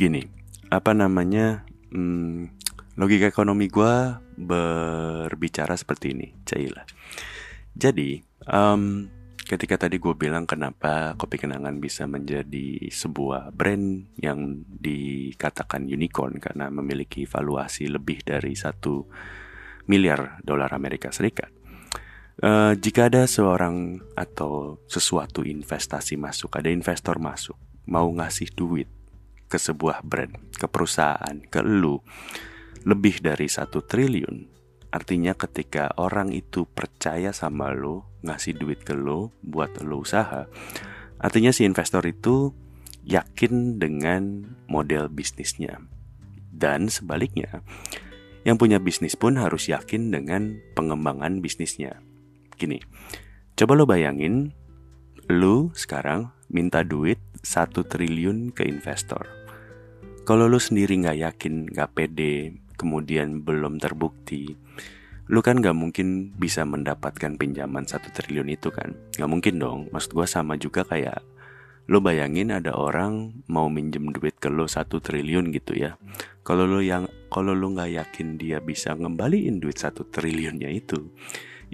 gini, 0.00 0.24
apa 0.72 0.96
namanya? 0.96 1.68
Hmm, 1.92 2.48
logika 2.96 3.28
ekonomi 3.28 3.68
gue 3.68 3.96
berbicara 4.36 5.76
seperti 5.76 6.16
ini, 6.16 6.28
Caila. 6.44 6.84
Jadi, 7.72 8.20
um, 8.48 9.08
ketika 9.42 9.86
tadi 9.86 9.98
gue 9.98 10.14
bilang 10.14 10.46
kenapa 10.46 11.18
kopi 11.18 11.36
kenangan 11.40 11.76
bisa 11.82 12.06
menjadi 12.06 12.88
sebuah 12.88 13.52
brand 13.52 14.08
yang 14.20 14.64
dikatakan 14.68 15.88
unicorn 15.88 16.38
karena 16.38 16.70
memiliki 16.72 17.26
valuasi 17.26 17.90
lebih 17.90 18.22
dari 18.22 18.54
satu 18.54 19.04
miliar 19.90 20.40
dolar 20.46 20.70
Amerika 20.72 21.10
Serikat. 21.10 21.50
Uh, 22.42 22.72
jika 22.74 23.12
ada 23.12 23.28
seorang 23.28 24.00
atau 24.16 24.80
sesuatu 24.88 25.44
investasi 25.44 26.16
masuk, 26.16 26.56
ada 26.56 26.72
investor 26.72 27.20
masuk, 27.20 27.58
mau 27.84 28.08
ngasih 28.08 28.50
duit 28.56 28.88
ke 29.52 29.60
sebuah 29.60 30.00
brand, 30.00 30.32
ke 30.56 30.64
perusahaan, 30.64 31.36
ke 31.44 31.60
lu, 31.60 32.00
lebih 32.82 33.22
dari 33.22 33.46
satu 33.46 33.82
triliun, 33.86 34.48
artinya 34.92 35.32
ketika 35.32 35.94
orang 35.96 36.34
itu 36.34 36.68
percaya 36.68 37.30
sama 37.32 37.72
lo, 37.72 38.20
ngasih 38.22 38.58
duit 38.58 38.84
ke 38.84 38.94
lo 38.94 39.32
buat 39.42 39.80
lo 39.82 40.02
usaha, 40.04 40.46
artinya 41.18 41.50
si 41.54 41.64
investor 41.64 42.04
itu 42.04 42.52
yakin 43.06 43.78
dengan 43.78 44.54
model 44.70 45.10
bisnisnya. 45.10 45.82
Dan 46.52 46.92
sebaliknya, 46.92 47.64
yang 48.46 48.58
punya 48.58 48.78
bisnis 48.78 49.18
pun 49.18 49.38
harus 49.38 49.70
yakin 49.70 50.10
dengan 50.10 50.58
pengembangan 50.74 51.42
bisnisnya. 51.42 52.02
Gini, 52.54 52.78
coba 53.58 53.72
lo 53.74 53.86
bayangin, 53.86 54.54
lo 55.30 55.70
sekarang 55.74 56.30
minta 56.52 56.84
duit 56.84 57.18
satu 57.42 57.82
triliun 57.82 58.54
ke 58.54 58.66
investor. 58.68 59.26
Kalau 60.22 60.46
lo 60.46 60.62
sendiri 60.62 61.02
nggak 61.02 61.18
yakin, 61.18 61.54
nggak 61.74 61.90
pede, 61.98 62.61
kemudian 62.82 63.46
belum 63.46 63.78
terbukti, 63.78 64.58
lu 65.30 65.38
kan 65.38 65.62
gak 65.62 65.78
mungkin 65.78 66.34
bisa 66.34 66.66
mendapatkan 66.66 67.38
pinjaman 67.38 67.86
satu 67.86 68.10
triliun 68.10 68.50
itu 68.50 68.74
kan. 68.74 68.98
Gak 69.14 69.30
mungkin 69.30 69.62
dong. 69.62 69.86
Maksud 69.94 70.18
gue 70.18 70.26
sama 70.26 70.58
juga 70.58 70.82
kayak 70.82 71.22
lo 71.90 71.98
bayangin 71.98 72.54
ada 72.54 72.78
orang 72.78 73.42
mau 73.50 73.66
minjem 73.66 74.14
duit 74.14 74.38
ke 74.38 74.46
lo 74.46 74.70
satu 74.70 75.02
triliun 75.02 75.50
gitu 75.50 75.74
ya 75.74 75.98
kalau 76.46 76.62
lo 76.62 76.78
yang 76.78 77.10
kalau 77.26 77.58
lo 77.58 77.74
nggak 77.74 77.98
yakin 77.98 78.38
dia 78.38 78.62
bisa 78.62 78.94
ngembaliin 78.94 79.58
duit 79.58 79.82
satu 79.82 80.06
triliunnya 80.06 80.70
itu 80.70 81.10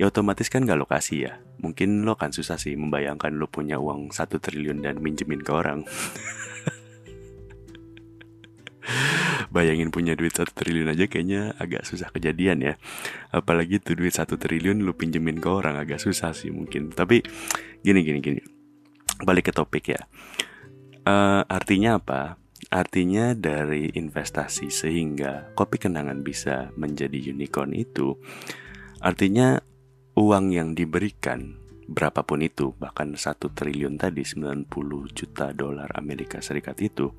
ya 0.01 0.09
otomatis 0.09 0.49
kan 0.49 0.65
gak 0.65 0.81
lo 0.81 0.89
kasih 0.89 1.29
ya 1.29 1.33
mungkin 1.61 2.09
lo 2.09 2.17
kan 2.17 2.33
susah 2.33 2.57
sih 2.57 2.73
membayangkan 2.73 3.37
lo 3.37 3.53
punya 3.53 3.77
uang 3.77 4.09
satu 4.09 4.41
triliun 4.41 4.81
dan 4.81 4.97
minjemin 5.05 5.45
ke 5.45 5.53
orang 5.53 5.85
bayangin 9.49 9.89
punya 9.89 10.13
duit 10.15 10.37
satu 10.37 10.53
triliun 10.53 10.93
aja 10.93 11.09
kayaknya 11.09 11.57
agak 11.57 11.89
susah 11.89 12.13
kejadian 12.13 12.61
ya 12.61 12.75
apalagi 13.33 13.81
tuh 13.81 13.97
duit 13.97 14.13
satu 14.13 14.37
triliun 14.37 14.85
lo 14.85 14.95
pinjemin 14.95 15.41
ke 15.41 15.49
orang 15.49 15.77
agak 15.81 16.01
susah 16.01 16.37
sih 16.37 16.53
mungkin 16.53 16.93
tapi 16.93 17.25
gini 17.81 18.01
gini 18.05 18.21
gini 18.21 18.59
balik 19.23 19.51
ke 19.51 19.53
topik 19.55 19.95
ya. 19.95 20.03
Uh, 21.03 21.43
artinya 21.49 21.99
apa? 21.99 22.37
Artinya 22.69 23.33
dari 23.33 23.89
investasi 23.97 24.69
sehingga 24.69 25.57
kopi 25.57 25.81
kenangan 25.81 26.21
bisa 26.21 26.69
menjadi 26.77 27.33
unicorn 27.33 27.73
itu 27.73 28.21
artinya 28.99 29.63
uang 30.19 30.53
yang 30.53 30.75
diberikan 30.75 31.55
berapapun 31.89 32.45
itu 32.45 32.77
bahkan 32.77 33.15
satu 33.17 33.55
triliun 33.55 33.97
tadi 33.97 34.21
90 34.21 34.69
juta 35.17 35.55
dolar 35.57 35.89
Amerika 35.97 36.45
Serikat 36.45 36.77
itu 36.85 37.15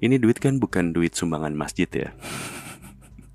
ini 0.00 0.16
duit 0.16 0.40
kan 0.40 0.60
bukan 0.60 0.92
duit 0.96 1.16
sumbangan 1.16 1.52
masjid 1.52 1.88
ya 1.88 2.10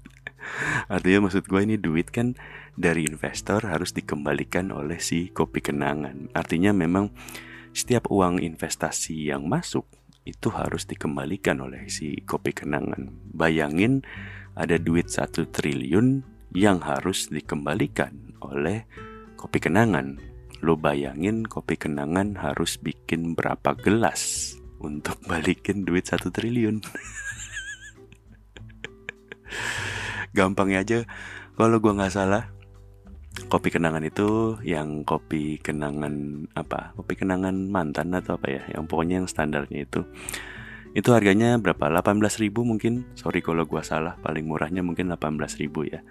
artinya 0.93 1.29
maksud 1.29 1.45
gue 1.45 1.61
ini 1.61 1.77
duit 1.77 2.09
kan 2.13 2.37
dari 2.75 3.07
investor 3.07 3.63
harus 3.65 3.95
dikembalikan 3.95 4.69
oleh 4.73 4.99
si 4.99 5.31
kopi 5.31 5.63
kenangan 5.63 6.29
artinya 6.35 6.75
memang 6.75 7.13
setiap 7.75 8.07
uang 8.07 8.39
investasi 8.39 9.31
yang 9.31 9.51
masuk 9.51 9.83
itu 10.25 10.49
harus 10.49 10.89
dikembalikan 10.89 11.61
oleh 11.61 11.85
si 11.85 12.17
kopi 12.25 12.51
kenangan. 12.51 13.13
Bayangin 13.29 14.01
ada 14.57 14.81
duit 14.81 15.13
satu 15.13 15.45
triliun 15.45 16.25
yang 16.57 16.81
harus 16.81 17.29
dikembalikan 17.29 18.33
oleh 18.41 18.89
kopi 19.37 19.61
kenangan. 19.61 20.17
Lo 20.65 20.79
bayangin 20.79 21.45
kopi 21.45 21.77
kenangan 21.77 22.41
harus 22.41 22.81
bikin 22.81 23.37
berapa 23.37 23.77
gelas 23.77 24.54
untuk 24.79 25.19
balikin 25.25 25.83
duit 25.87 26.07
satu 26.07 26.31
triliun. 26.31 26.83
Gampangnya 30.35 30.83
aja, 30.83 30.99
kalau 31.55 31.79
gua 31.79 31.95
nggak 31.95 32.11
salah, 32.11 32.51
kopi 33.47 33.71
kenangan 33.71 34.03
itu 34.03 34.59
yang 34.67 35.07
kopi 35.07 35.59
kenangan 35.63 36.45
apa? 36.55 36.91
Kopi 36.99 37.15
kenangan 37.15 37.71
mantan 37.71 38.11
atau 38.11 38.35
apa 38.35 38.51
ya? 38.51 38.63
Yang 38.71 38.83
pokoknya 38.91 39.23
yang 39.23 39.27
standarnya 39.31 39.87
itu. 39.87 40.03
Itu 40.95 41.11
harganya 41.11 41.59
berapa? 41.59 41.91
18 41.91 42.39
ribu 42.39 42.63
mungkin. 42.63 43.03
Sorry 43.19 43.43
kalau 43.43 43.67
gua 43.67 43.83
salah 43.83 44.15
paling 44.19 44.47
murahnya 44.47 44.83
mungkin 44.83 45.11
18 45.11 45.59
ribu 45.59 45.87
ya. 45.87 46.03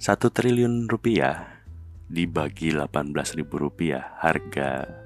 Satu 0.00 0.28
triliun 0.28 0.88
rupiah 0.88 1.60
dibagi 2.08 2.72
18 2.72 3.12
ribu 3.36 3.56
rupiah. 3.60 4.16
Harga 4.20 5.03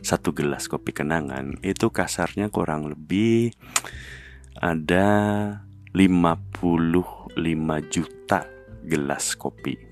satu 0.00 0.32
gelas 0.32 0.68
kopi 0.68 0.96
kenangan 0.96 1.60
itu 1.60 1.92
kasarnya 1.92 2.48
kurang 2.48 2.88
lebih 2.88 3.52
ada 4.56 5.08
55 5.92 7.36
juta 7.92 8.40
gelas 8.84 9.36
kopi. 9.36 9.76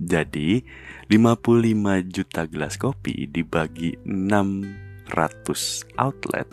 Jadi 0.00 0.62
55 1.06 2.10
juta 2.10 2.42
gelas 2.50 2.74
kopi 2.74 3.30
dibagi 3.30 3.94
600 4.02 5.86
outlet. 6.00 6.48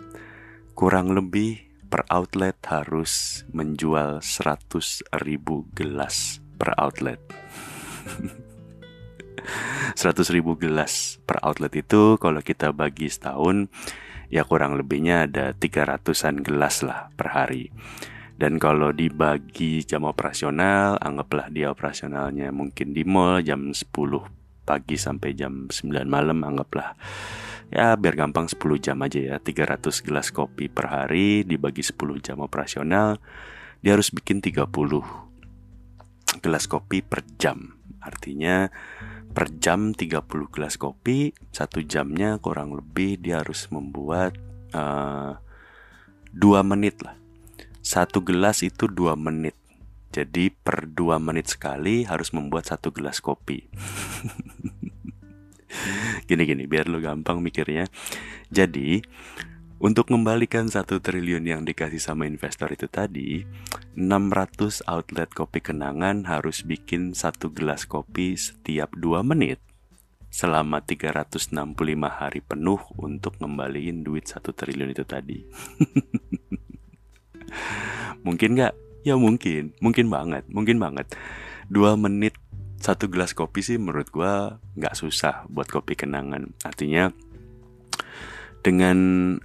Kurang 0.78 1.14
lebih 1.14 1.72
per 1.92 2.08
outlet 2.08 2.56
harus 2.72 3.44
menjual 3.52 4.24
100 4.24 5.04
ribu 5.28 5.68
gelas 5.76 6.40
per 6.56 6.72
outlet 6.80 7.20
100 9.96 10.36
ribu 10.36 10.56
gelas 10.56 11.22
per 11.24 11.42
outlet 11.44 11.72
itu 11.82 12.16
kalau 12.18 12.40
kita 12.40 12.72
bagi 12.72 13.08
setahun 13.12 13.68
ya 14.32 14.48
kurang 14.48 14.80
lebihnya 14.80 15.28
ada 15.28 15.52
300an 15.52 16.42
gelas 16.42 16.82
lah 16.82 17.12
per 17.16 17.36
hari. 17.36 17.70
Dan 18.42 18.58
kalau 18.58 18.90
dibagi 18.90 19.86
jam 19.86 20.02
operasional, 20.02 20.98
anggaplah 20.98 21.54
dia 21.54 21.70
operasionalnya 21.70 22.50
mungkin 22.50 22.90
di 22.90 23.06
mall 23.06 23.46
jam 23.46 23.70
10 23.70 23.86
pagi 24.66 24.98
sampai 24.98 25.38
jam 25.38 25.70
9 25.70 26.10
malam, 26.10 26.42
anggaplah. 26.42 26.98
Ya 27.70 27.94
biar 27.94 28.18
gampang 28.18 28.50
10 28.50 28.58
jam 28.82 28.98
aja 29.06 29.20
ya 29.22 29.38
300 29.38 30.02
gelas 30.02 30.34
kopi 30.34 30.68
per 30.68 30.90
hari 30.90 31.46
dibagi 31.46 31.86
10 31.86 32.20
jam 32.20 32.42
operasional 32.42 33.22
dia 33.82 33.98
harus 33.98 34.14
bikin 34.14 34.44
30 34.44 34.68
gelas 36.42 36.66
kopi 36.70 37.02
per 37.02 37.26
jam 37.42 37.81
artinya 38.02 38.68
per 39.32 39.48
jam 39.62 39.96
30 39.96 40.28
gelas 40.52 40.76
kopi 40.76 41.32
satu 41.54 41.86
jamnya 41.86 42.42
kurang 42.42 42.76
lebih 42.76 43.22
dia 43.22 43.40
harus 43.40 43.70
membuat 43.72 44.36
uh, 44.76 45.40
2 46.36 46.68
menit 46.68 47.00
lah 47.06 47.22
satu 47.82 48.22
gelas 48.22 48.62
itu 48.62 48.86
dua 48.86 49.18
menit. 49.18 49.58
Jadi 50.14 50.54
per 50.54 50.86
dua 50.86 51.18
menit 51.18 51.50
sekali 51.50 52.06
harus 52.06 52.30
membuat 52.30 52.70
satu 52.70 52.94
gelas 52.94 53.18
kopi. 53.20 53.66
Gini-gini 56.30 56.70
biar 56.70 56.86
lo 56.86 57.02
gampang 57.02 57.42
mikirnya. 57.42 57.90
Jadi 58.54 59.02
untuk 59.82 60.14
membalikan 60.14 60.70
satu 60.70 61.02
triliun 61.02 61.42
yang 61.42 61.62
dikasih 61.66 61.98
sama 61.98 62.30
investor 62.30 62.70
itu 62.70 62.86
tadi, 62.86 63.42
600 63.98 64.86
outlet 64.86 65.34
kopi 65.34 65.58
kenangan 65.58 66.30
harus 66.30 66.62
bikin 66.62 67.18
satu 67.18 67.50
gelas 67.50 67.90
kopi 67.90 68.38
setiap 68.38 68.94
dua 68.94 69.26
menit 69.26 69.58
selama 70.30 70.86
365 70.86 71.58
hari 72.08 72.46
penuh 72.46 72.78
untuk 72.94 73.42
ngembaliin 73.42 74.06
duit 74.06 74.30
satu 74.30 74.54
triliun 74.54 74.94
itu 74.94 75.02
tadi. 75.02 75.50
mungkin 78.26 78.54
nggak? 78.54 78.74
Ya 79.02 79.18
mungkin, 79.18 79.74
mungkin 79.82 80.14
banget, 80.14 80.46
mungkin 80.46 80.78
banget. 80.78 81.10
Dua 81.74 81.98
menit 81.98 82.38
satu 82.78 83.10
gelas 83.10 83.34
kopi 83.34 83.66
sih 83.66 83.82
menurut 83.82 84.14
gue 84.14 84.34
nggak 84.78 84.94
susah 84.94 85.50
buat 85.50 85.66
kopi 85.66 85.98
kenangan. 85.98 86.54
Artinya 86.62 87.10
dengan 88.62 88.98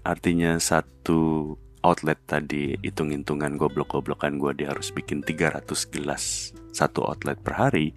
artinya 0.04 0.60
satu 0.60 1.54
outlet 1.80 2.20
tadi 2.28 2.76
hitung-hitungan 2.80 3.56
goblok-goblokan 3.56 4.36
gue 4.36 4.52
dia 4.64 4.72
harus 4.72 4.92
bikin 4.92 5.24
300 5.24 5.64
gelas 5.92 6.52
satu 6.72 7.04
outlet 7.08 7.40
per 7.40 7.56
hari 7.56 7.96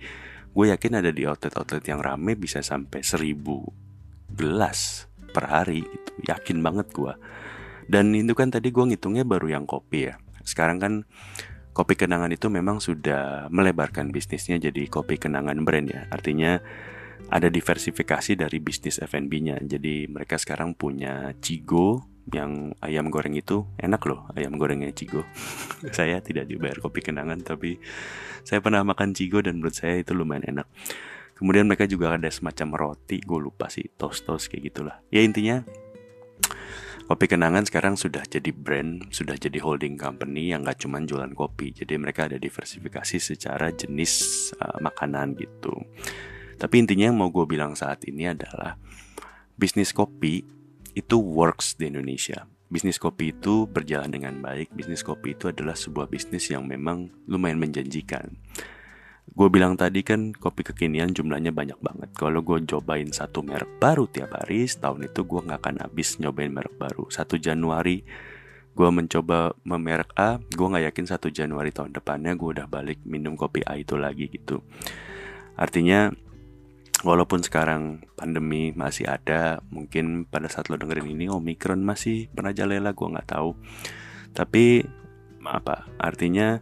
gue 0.49 0.65
yakin 0.71 0.99
ada 1.03 1.11
di 1.11 1.27
outlet-outlet 1.27 1.83
yang 1.85 1.99
rame 1.99 2.35
bisa 2.39 2.63
sampai 2.63 3.03
1000 3.03 3.35
gelas 4.35 5.09
per 5.29 5.45
hari 5.51 5.83
gitu 5.83 6.11
yakin 6.25 6.63
banget 6.63 6.87
gue 6.95 7.13
dan 7.89 8.13
itu 8.13 8.37
kan 8.37 8.53
tadi 8.53 8.69
gue 8.69 8.85
ngitungnya 8.85 9.25
baru 9.25 9.49
yang 9.49 9.65
kopi 9.65 10.13
ya. 10.13 10.21
Sekarang 10.45 10.77
kan 10.77 10.93
kopi 11.73 11.97
kenangan 11.97 12.29
itu 12.29 12.45
memang 12.53 12.77
sudah 12.77 13.49
melebarkan 13.49 14.13
bisnisnya 14.13 14.61
jadi 14.61 14.85
kopi 14.85 15.17
kenangan 15.17 15.65
brand 15.65 15.89
ya. 15.89 16.05
Artinya 16.13 16.61
ada 17.27 17.51
diversifikasi 17.51 18.39
dari 18.39 18.57
bisnis 18.63 19.03
F&B-nya. 19.03 19.59
Jadi 19.59 20.07
mereka 20.07 20.39
sekarang 20.39 20.79
punya 20.79 21.35
Cigo 21.43 22.07
yang 22.29 22.77
ayam 22.85 23.09
goreng 23.09 23.33
itu 23.33 23.65
enak 23.81 24.05
loh 24.05 24.29
ayam 24.37 24.55
gorengnya 24.55 24.93
Cigo. 24.95 25.27
saya 25.97 26.23
tidak 26.23 26.47
dibayar 26.47 26.79
kopi 26.79 27.03
kenangan 27.03 27.41
tapi 27.41 27.81
saya 28.47 28.63
pernah 28.63 28.85
makan 28.87 29.11
Cigo 29.11 29.43
dan 29.43 29.59
menurut 29.59 29.75
saya 29.75 29.99
itu 29.99 30.15
lumayan 30.15 30.47
enak. 30.47 30.67
Kemudian 31.35 31.71
mereka 31.71 31.87
juga 31.87 32.19
ada 32.19 32.27
semacam 32.27 32.75
roti, 32.75 33.23
gue 33.23 33.39
lupa 33.39 33.71
sih, 33.71 33.87
toast-toast 33.95 34.51
kayak 34.51 34.75
gitulah. 34.75 34.99
Ya 35.07 35.23
intinya 35.23 35.63
Kopi 37.09 37.25
Kenangan 37.25 37.65
sekarang 37.65 37.97
sudah 37.97 38.21
jadi 38.21 38.53
brand, 38.53 39.09
sudah 39.09 39.33
jadi 39.33 39.57
holding 39.57 39.97
company 39.97 40.53
yang 40.53 40.61
gak 40.61 40.85
cuma 40.85 41.01
jualan 41.01 41.33
kopi. 41.33 41.73
Jadi 41.73 41.97
mereka 41.97 42.29
ada 42.29 42.37
diversifikasi 42.37 43.17
secara 43.17 43.73
jenis 43.73 44.13
uh, 44.61 44.77
makanan 44.77 45.33
gitu. 45.33 45.73
Tapi 46.59 46.75
intinya 46.83 47.07
yang 47.07 47.17
mau 47.17 47.31
gue 47.31 47.47
bilang 47.47 47.73
saat 47.73 48.03
ini 48.03 48.27
adalah 48.27 48.75
bisnis 49.55 49.95
kopi 49.95 50.43
itu 50.93 51.15
works 51.15 51.79
di 51.79 51.87
Indonesia. 51.87 52.43
Bisnis 52.69 53.01
kopi 53.01 53.33
itu 53.33 53.65
berjalan 53.65 54.11
dengan 54.11 54.37
baik. 54.43 54.75
Bisnis 54.75 55.01
kopi 55.01 55.33
itu 55.33 55.49
adalah 55.49 55.73
sebuah 55.73 56.05
bisnis 56.05 56.51
yang 56.51 56.67
memang 56.67 57.09
lumayan 57.25 57.57
menjanjikan 57.57 58.35
gue 59.29 59.47
bilang 59.47 59.77
tadi 59.77 60.01
kan 60.01 60.33
kopi 60.33 60.65
kekinian 60.65 61.13
jumlahnya 61.13 61.53
banyak 61.53 61.77
banget. 61.79 62.09
Kalau 62.17 62.41
gue 62.41 62.57
cobain 62.65 63.09
satu 63.13 63.45
merek 63.45 63.69
baru 63.77 64.09
tiap 64.09 64.33
hari, 64.33 64.65
setahun 64.65 65.05
itu 65.05 65.21
gue 65.25 65.39
nggak 65.45 65.59
akan 65.61 65.75
habis 65.85 66.17
nyobain 66.17 66.49
merek 66.49 66.73
baru. 66.75 67.09
Satu 67.13 67.37
Januari 67.37 68.01
gue 68.73 68.89
mencoba 68.89 69.53
memerek 69.67 70.15
A, 70.15 70.39
gue 70.39 70.67
nggak 70.67 70.85
yakin 70.93 71.05
satu 71.09 71.27
Januari 71.29 71.69
tahun 71.69 71.93
depannya 71.93 72.33
gue 72.37 72.49
udah 72.59 72.67
balik 72.69 73.03
minum 73.05 73.35
kopi 73.35 73.61
A 73.65 73.77
itu 73.77 73.99
lagi 73.99 74.31
gitu. 74.31 74.63
Artinya 75.59 76.09
walaupun 77.03 77.39
sekarang 77.43 78.03
pandemi 78.19 78.75
masih 78.75 79.07
ada 79.07 79.63
mungkin 79.71 80.27
pada 80.27 80.51
saat 80.51 80.67
lo 80.67 80.75
dengerin 80.75 81.15
ini 81.15 81.25
omikron 81.31 81.83
masih 81.83 82.27
merajalela 82.35 82.91
gue 82.91 83.07
nggak 83.07 83.29
tahu. 83.29 83.55
Tapi 84.35 84.83
apa 85.43 85.87
artinya 85.97 86.59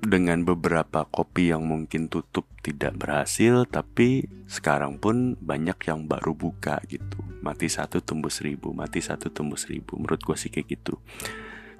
dengan 0.00 0.48
beberapa 0.48 1.04
kopi 1.04 1.52
yang 1.52 1.68
mungkin 1.68 2.08
tutup 2.08 2.48
tidak 2.64 2.96
berhasil 2.96 3.68
tapi 3.68 4.24
sekarang 4.48 4.96
pun 4.96 5.36
banyak 5.36 5.76
yang 5.84 6.08
baru 6.08 6.32
buka 6.32 6.80
gitu. 6.88 7.20
Mati 7.40 7.68
satu 7.68 8.00
tumbuh 8.00 8.32
seribu 8.32 8.72
mati 8.72 9.02
satu 9.02 9.28
tumbuh 9.28 9.58
seribu. 9.58 9.98
Menurut 9.98 10.22
gue 10.22 10.36
sih 10.38 10.48
kayak 10.48 10.68
gitu. 10.80 10.96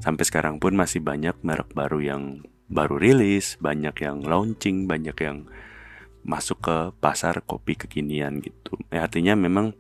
Sampai 0.01 0.25
sekarang 0.25 0.61
pun 0.61 0.73
masih 0.77 1.05
banyak 1.05 1.37
merek 1.45 1.73
baru 1.77 2.01
yang 2.01 2.23
baru 2.71 3.03
rilis 3.03 3.59
banyak 3.59 3.93
yang 3.99 4.23
launching 4.23 4.87
banyak 4.87 5.17
yang 5.21 5.51
masuk 6.27 6.59
ke 6.61 6.77
pasar 7.01 7.41
kopi 7.45 7.75
kekinian 7.75 8.45
gitu 8.45 8.77
ya, 8.93 9.09
artinya 9.09 9.33
memang 9.35 9.73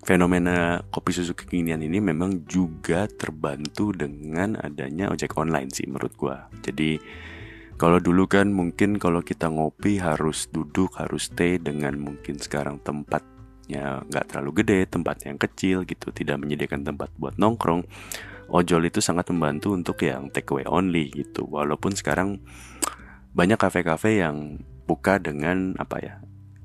fenomena 0.00 0.82
kopi 0.90 1.14
susu 1.14 1.36
kekinian 1.36 1.84
ini 1.84 2.02
memang 2.02 2.42
juga 2.48 3.06
terbantu 3.06 3.94
dengan 3.94 4.58
adanya 4.58 5.12
ojek 5.12 5.36
online 5.38 5.70
sih 5.70 5.86
menurut 5.86 6.16
gua. 6.18 6.50
Jadi 6.64 6.98
kalau 7.80 7.96
dulu 7.96 8.28
kan 8.28 8.52
mungkin 8.52 9.00
kalau 9.00 9.24
kita 9.24 9.48
ngopi 9.48 9.96
harus 9.96 10.52
duduk, 10.52 11.00
harus 11.00 11.32
stay 11.32 11.56
dengan 11.56 11.96
mungkin 11.96 12.36
sekarang 12.36 12.76
tempatnya 12.84 14.04
nggak 14.04 14.28
terlalu 14.28 14.60
gede, 14.60 14.84
tempat 14.84 15.24
yang 15.24 15.40
kecil 15.40 15.88
gitu, 15.88 16.12
tidak 16.12 16.36
menyediakan 16.44 16.84
tempat 16.84 17.08
buat 17.16 17.40
nongkrong. 17.40 17.88
Ojol 18.50 18.90
itu 18.90 18.98
sangat 18.98 19.30
membantu 19.30 19.72
untuk 19.72 20.02
yang 20.02 20.28
take 20.28 20.50
away 20.52 20.66
only 20.66 21.08
gitu. 21.08 21.46
Walaupun 21.46 21.94
sekarang 21.94 22.42
banyak 23.30 23.58
kafe-kafe 23.58 24.18
yang 24.22 24.58
buka 24.90 25.22
dengan 25.22 25.78
apa 25.78 25.96
ya 26.02 26.14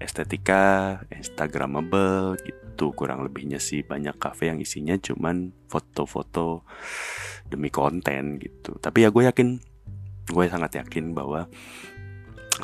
estetika, 0.01 0.99
instagramable 1.13 2.35
gitu 2.43 2.91
kurang 2.91 3.23
lebihnya 3.23 3.61
sih 3.61 3.81
banyak 3.85 4.17
kafe 4.19 4.51
yang 4.51 4.59
isinya 4.59 4.97
cuman 4.99 5.55
foto-foto 5.71 6.67
demi 7.47 7.69
konten 7.71 8.41
gitu. 8.41 8.75
Tapi 8.81 9.05
ya 9.05 9.09
gue 9.13 9.23
yakin, 9.29 9.47
gue 10.29 10.45
sangat 10.49 10.81
yakin 10.81 11.15
bahwa 11.15 11.47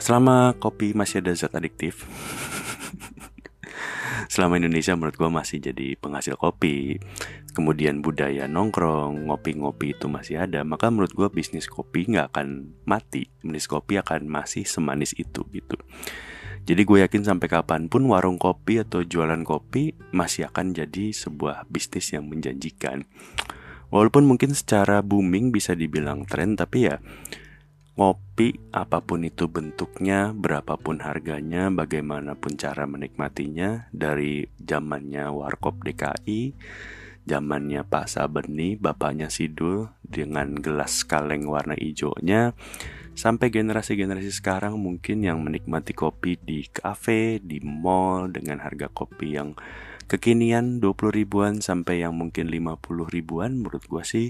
selama 0.01 0.57
kopi 0.57 0.91
masih 0.97 1.23
ada 1.23 1.31
zat 1.35 1.53
adiktif, 1.55 2.03
selama 4.27 4.57
Indonesia 4.57 4.95
menurut 4.95 5.15
gue 5.17 5.29
masih 5.29 5.57
jadi 5.59 5.95
penghasil 5.99 6.35
kopi, 6.39 6.99
kemudian 7.51 7.99
budaya 7.99 8.47
nongkrong, 8.47 9.27
ngopi-ngopi 9.27 9.97
itu 9.97 10.07
masih 10.07 10.43
ada, 10.43 10.63
maka 10.63 10.87
menurut 10.87 11.11
gue 11.11 11.27
bisnis 11.31 11.67
kopi 11.67 12.07
nggak 12.07 12.35
akan 12.35 12.75
mati, 12.87 13.27
bisnis 13.43 13.67
kopi 13.67 13.99
akan 13.99 14.27
masih 14.27 14.63
semanis 14.63 15.11
itu 15.15 15.43
gitu. 15.51 15.77
Jadi 16.61 16.81
gue 16.85 16.97
yakin 17.01 17.25
sampai 17.25 17.49
kapan 17.49 17.89
pun 17.89 18.05
warung 18.05 18.37
kopi 18.37 18.85
atau 18.85 19.01
jualan 19.01 19.41
kopi 19.41 19.97
masih 20.13 20.45
akan 20.53 20.77
jadi 20.77 21.09
sebuah 21.09 21.65
bisnis 21.73 22.13
yang 22.13 22.29
menjanjikan. 22.29 23.09
Walaupun 23.91 24.23
mungkin 24.23 24.55
secara 24.55 25.03
booming 25.03 25.51
bisa 25.51 25.75
dibilang 25.75 26.23
tren, 26.23 26.55
tapi 26.55 26.87
ya 26.87 27.01
ngopi 28.01 28.57
apa 28.73 29.05
pun 29.05 29.21
itu 29.21 29.45
bentuknya, 29.45 30.33
berapapun 30.33 31.05
harganya, 31.05 31.69
bagaimanapun 31.69 32.57
cara 32.57 32.89
menikmatinya 32.89 33.93
dari 33.93 34.49
zamannya 34.57 35.29
Warkop 35.29 35.85
DKI, 35.85 36.57
zamannya 37.29 37.85
Pak 37.85 38.09
Sabeni, 38.09 38.73
bapaknya 38.73 39.29
Sidul 39.29 39.93
dengan 40.01 40.57
gelas 40.57 41.05
kaleng 41.05 41.45
warna 41.45 41.77
hijaunya, 41.77 42.57
sampai 43.13 43.53
generasi-generasi 43.53 44.33
sekarang 44.33 44.81
mungkin 44.81 45.21
yang 45.21 45.37
menikmati 45.45 45.93
kopi 45.93 46.41
di 46.41 46.65
kafe, 46.73 47.37
di 47.37 47.61
mall 47.61 48.33
dengan 48.33 48.65
harga 48.65 48.89
kopi 48.89 49.37
yang 49.37 49.53
kekinian 50.11 50.83
20 50.83 50.91
ribuan 51.15 51.63
sampai 51.63 52.03
yang 52.03 52.11
mungkin 52.19 52.51
50 52.51 52.83
ribuan 53.07 53.63
menurut 53.63 53.87
gue 53.87 54.03
sih 54.03 54.27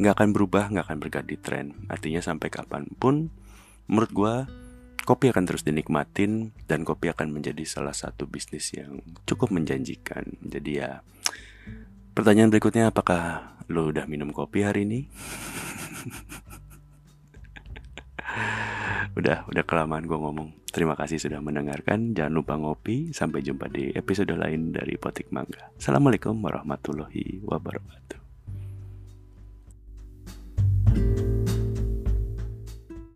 nggak 0.00 0.16
akan 0.16 0.28
berubah, 0.32 0.72
nggak 0.72 0.88
akan 0.88 0.98
berganti 1.04 1.36
tren. 1.36 1.84
Artinya 1.92 2.24
sampai 2.24 2.48
kapan 2.48 2.88
pun 2.96 3.28
menurut 3.92 4.12
gue 4.16 4.34
kopi 5.04 5.28
akan 5.28 5.44
terus 5.44 5.68
dinikmatin 5.68 6.56
dan 6.64 6.82
kopi 6.82 7.12
akan 7.12 7.28
menjadi 7.28 7.62
salah 7.68 7.92
satu 7.92 8.24
bisnis 8.24 8.72
yang 8.72 9.04
cukup 9.28 9.52
menjanjikan. 9.52 10.32
Jadi 10.40 10.80
ya 10.80 11.04
pertanyaan 12.16 12.48
berikutnya 12.48 12.88
apakah 12.88 13.52
lo 13.68 13.92
udah 13.92 14.08
minum 14.08 14.32
kopi 14.32 14.64
hari 14.64 14.88
ini? 14.88 15.00
udah 19.18 19.48
udah 19.48 19.64
kelamaan 19.64 20.04
gue 20.04 20.18
ngomong. 20.18 20.48
Terima 20.68 20.92
kasih 20.92 21.16
sudah 21.16 21.40
mendengarkan. 21.40 22.12
Jangan 22.12 22.34
lupa 22.36 22.54
ngopi. 22.60 23.16
Sampai 23.16 23.40
jumpa 23.40 23.72
di 23.72 23.92
episode 23.96 24.36
lain 24.36 24.76
dari 24.76 25.00
Potik 25.00 25.32
Mangga. 25.32 25.72
Assalamualaikum 25.78 26.36
warahmatullahi 26.36 27.40
wabarakatuh. 27.44 28.18
thank 30.96 31.20
you 31.20 31.25